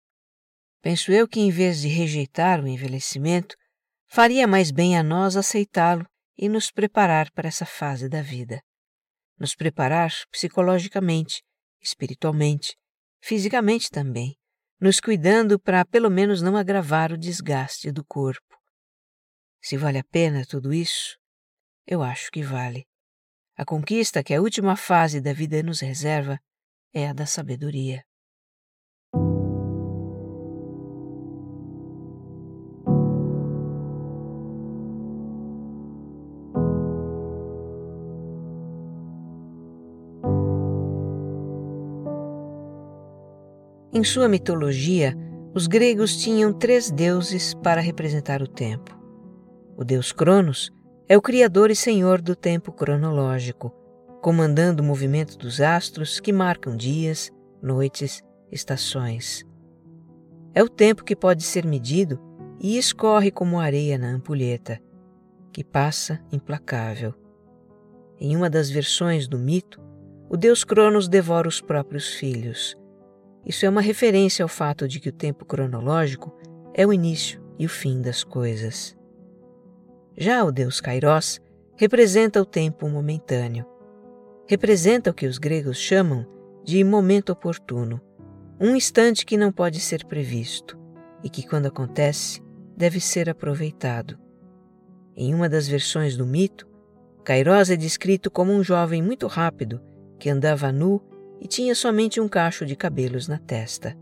Penso 0.80 1.10
eu 1.10 1.26
que, 1.26 1.40
em 1.40 1.50
vez 1.50 1.80
de 1.80 1.88
rejeitar 1.88 2.62
o 2.62 2.68
envelhecimento, 2.68 3.56
faria 4.06 4.46
mais 4.46 4.70
bem 4.70 4.96
a 4.96 5.02
nós 5.02 5.36
aceitá-lo 5.36 6.06
e 6.38 6.48
nos 6.48 6.70
preparar 6.70 7.32
para 7.32 7.48
essa 7.48 7.66
fase 7.66 8.08
da 8.08 8.22
vida. 8.22 8.62
Nos 9.38 9.54
preparar 9.54 10.12
psicologicamente, 10.30 11.42
espiritualmente, 11.80 12.76
fisicamente 13.20 13.90
também, 13.90 14.36
nos 14.80 15.00
cuidando 15.00 15.58
para 15.58 15.84
pelo 15.84 16.10
menos 16.10 16.42
não 16.42 16.56
agravar 16.56 17.12
o 17.12 17.18
desgaste 17.18 17.90
do 17.90 18.04
corpo. 18.04 18.56
Se 19.60 19.76
vale 19.76 19.98
a 19.98 20.04
pena 20.04 20.44
tudo 20.46 20.72
isso, 20.72 21.18
eu 21.86 22.02
acho 22.02 22.30
que 22.30 22.42
vale. 22.42 22.86
A 23.56 23.64
conquista 23.64 24.22
que 24.22 24.34
a 24.34 24.40
última 24.40 24.76
fase 24.76 25.20
da 25.20 25.32
vida 25.32 25.62
nos 25.62 25.80
reserva 25.80 26.38
é 26.92 27.08
a 27.08 27.12
da 27.12 27.26
sabedoria. 27.26 28.04
Em 43.96 44.02
sua 44.02 44.28
mitologia, 44.28 45.16
os 45.54 45.68
gregos 45.68 46.16
tinham 46.16 46.52
três 46.52 46.90
deuses 46.90 47.54
para 47.54 47.80
representar 47.80 48.42
o 48.42 48.48
tempo. 48.48 48.98
O 49.76 49.84
deus 49.84 50.10
Cronos 50.10 50.72
é 51.08 51.16
o 51.16 51.22
criador 51.22 51.70
e 51.70 51.76
senhor 51.76 52.20
do 52.20 52.34
tempo 52.34 52.72
cronológico, 52.72 53.72
comandando 54.20 54.82
o 54.82 54.84
movimento 54.84 55.38
dos 55.38 55.60
astros 55.60 56.18
que 56.18 56.32
marcam 56.32 56.76
dias, 56.76 57.30
noites, 57.62 58.20
estações. 58.50 59.44
É 60.52 60.60
o 60.60 60.68
tempo 60.68 61.04
que 61.04 61.14
pode 61.14 61.44
ser 61.44 61.64
medido 61.64 62.18
e 62.58 62.76
escorre 62.76 63.30
como 63.30 63.60
areia 63.60 63.96
na 63.96 64.08
ampulheta, 64.08 64.80
que 65.52 65.62
passa 65.62 66.20
implacável. 66.32 67.14
Em 68.18 68.34
uma 68.34 68.50
das 68.50 68.68
versões 68.68 69.28
do 69.28 69.38
mito, 69.38 69.80
o 70.28 70.36
deus 70.36 70.64
Cronos 70.64 71.06
devora 71.06 71.46
os 71.46 71.60
próprios 71.60 72.08
filhos 72.14 72.76
isso 73.46 73.66
é 73.66 73.68
uma 73.68 73.80
referência 73.80 74.42
ao 74.42 74.48
fato 74.48 74.88
de 74.88 74.98
que 74.98 75.08
o 75.08 75.12
tempo 75.12 75.44
cronológico 75.44 76.34
é 76.72 76.86
o 76.86 76.92
início 76.92 77.42
e 77.58 77.66
o 77.66 77.68
fim 77.68 78.00
das 78.00 78.24
coisas. 78.24 78.96
Já 80.16 80.44
o 80.44 80.52
deus 80.52 80.80
Kairos 80.80 81.40
representa 81.76 82.40
o 82.40 82.46
tempo 82.46 82.88
momentâneo. 82.88 83.66
Representa 84.46 85.10
o 85.10 85.14
que 85.14 85.26
os 85.26 85.38
gregos 85.38 85.78
chamam 85.78 86.26
de 86.62 86.82
momento 86.82 87.30
oportuno, 87.30 88.00
um 88.60 88.74
instante 88.74 89.26
que 89.26 89.36
não 89.36 89.52
pode 89.52 89.80
ser 89.80 90.04
previsto 90.06 90.78
e 91.22 91.28
que, 91.28 91.46
quando 91.46 91.66
acontece, 91.66 92.40
deve 92.76 93.00
ser 93.00 93.28
aproveitado. 93.28 94.18
Em 95.16 95.34
uma 95.34 95.48
das 95.48 95.68
versões 95.68 96.16
do 96.16 96.26
mito, 96.26 96.66
Kairos 97.24 97.70
é 97.70 97.76
descrito 97.76 98.30
como 98.30 98.52
um 98.52 98.62
jovem 98.62 99.02
muito 99.02 99.26
rápido 99.26 99.80
que 100.18 100.30
andava 100.30 100.72
nu 100.72 101.02
e 101.40 101.46
tinha 101.46 101.74
somente 101.74 102.20
um 102.20 102.28
cacho 102.28 102.64
de 102.64 102.76
cabelos 102.76 103.28
na 103.28 103.38
testa. 103.38 103.96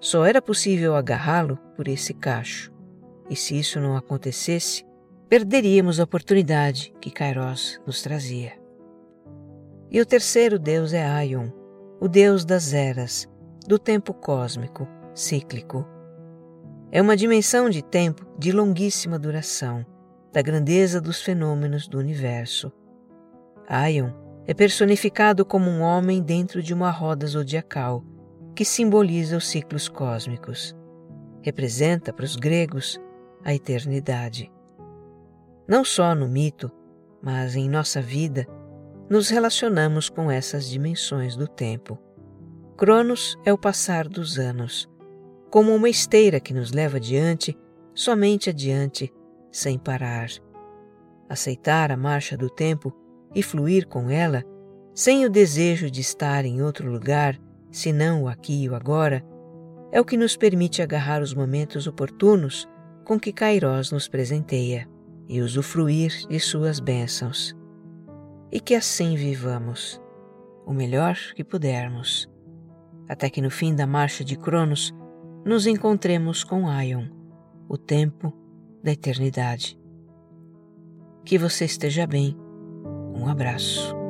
Só 0.00 0.24
era 0.24 0.42
possível 0.42 0.96
agarrá-lo 0.96 1.56
por 1.76 1.86
esse 1.86 2.12
cacho, 2.12 2.72
e 3.30 3.36
se 3.36 3.58
isso 3.58 3.80
não 3.80 3.96
acontecesse, 3.96 4.84
perderíamos 5.28 6.00
a 6.00 6.04
oportunidade 6.04 6.92
que 7.00 7.10
Kairos 7.10 7.80
nos 7.86 8.02
trazia. 8.02 8.52
E 9.90 10.00
o 10.00 10.06
terceiro 10.06 10.58
deus 10.58 10.92
é 10.92 11.04
Aion, 11.04 11.48
o 12.00 12.08
deus 12.08 12.44
das 12.44 12.72
eras, 12.72 13.28
do 13.66 13.78
tempo 13.78 14.12
cósmico, 14.12 14.88
cíclico. 15.14 15.86
É 16.90 17.00
uma 17.00 17.16
dimensão 17.16 17.70
de 17.70 17.82
tempo 17.82 18.26
de 18.38 18.52
longuíssima 18.52 19.18
duração, 19.18 19.86
da 20.32 20.42
grandeza 20.42 21.00
dos 21.00 21.22
fenômenos 21.22 21.86
do 21.86 21.98
universo. 21.98 22.72
Aion 23.68 24.10
é 24.46 24.52
personificado 24.52 25.44
como 25.44 25.70
um 25.70 25.80
homem 25.80 26.22
dentro 26.22 26.62
de 26.62 26.74
uma 26.74 26.90
roda 26.90 27.26
zodiacal, 27.26 28.04
que 28.54 28.64
simboliza 28.64 29.36
os 29.36 29.46
ciclos 29.46 29.88
cósmicos. 29.88 30.76
Representa 31.42 32.12
para 32.12 32.24
os 32.24 32.36
gregos 32.36 33.00
a 33.44 33.54
eternidade. 33.54 34.50
Não 35.66 35.84
só 35.84 36.14
no 36.14 36.28
mito, 36.28 36.70
mas 37.22 37.54
em 37.54 37.68
nossa 37.68 38.02
vida, 38.02 38.46
nos 39.08 39.28
relacionamos 39.28 40.08
com 40.08 40.30
essas 40.30 40.68
dimensões 40.68 41.36
do 41.36 41.46
tempo. 41.46 41.98
Cronos 42.76 43.38
é 43.44 43.52
o 43.52 43.58
passar 43.58 44.08
dos 44.08 44.38
anos, 44.38 44.88
como 45.50 45.74
uma 45.74 45.88
esteira 45.88 46.40
que 46.40 46.54
nos 46.54 46.72
leva 46.72 46.96
adiante, 46.96 47.56
somente 47.94 48.50
adiante, 48.50 49.12
sem 49.50 49.78
parar. 49.78 50.28
Aceitar 51.28 51.92
a 51.92 51.96
marcha 51.96 52.36
do 52.36 52.50
tempo 52.50 52.92
e 53.34 53.42
fluir 53.42 53.86
com 53.86 54.10
ela, 54.10 54.44
sem 54.94 55.24
o 55.24 55.30
desejo 55.30 55.90
de 55.90 56.00
estar 56.00 56.44
em 56.44 56.62
outro 56.62 56.90
lugar, 56.90 57.38
senão 57.70 58.24
o 58.24 58.28
aqui 58.28 58.64
e 58.64 58.68
o 58.68 58.74
agora, 58.74 59.24
é 59.90 60.00
o 60.00 60.04
que 60.04 60.16
nos 60.16 60.36
permite 60.36 60.82
agarrar 60.82 61.22
os 61.22 61.34
momentos 61.34 61.86
oportunos 61.86 62.68
com 63.04 63.18
que 63.18 63.32
Kairos 63.32 63.90
nos 63.90 64.08
presenteia 64.08 64.88
e 65.28 65.40
usufruir 65.40 66.26
de 66.28 66.38
suas 66.38 66.80
bênçãos. 66.80 67.54
E 68.50 68.60
que 68.60 68.74
assim 68.74 69.16
vivamos, 69.16 70.00
o 70.66 70.72
melhor 70.72 71.16
que 71.34 71.42
pudermos, 71.42 72.28
até 73.08 73.28
que 73.28 73.40
no 73.40 73.50
fim 73.50 73.74
da 73.74 73.86
marcha 73.86 74.24
de 74.24 74.36
Cronos 74.36 74.94
nos 75.44 75.66
encontremos 75.66 76.44
com 76.44 76.68
Aion, 76.68 77.06
o 77.68 77.76
tempo 77.76 78.32
da 78.82 78.92
eternidade. 78.92 79.78
Que 81.24 81.38
você 81.38 81.64
esteja 81.64 82.06
bem 82.06 82.36
um 83.14 83.28
abraço. 83.28 84.01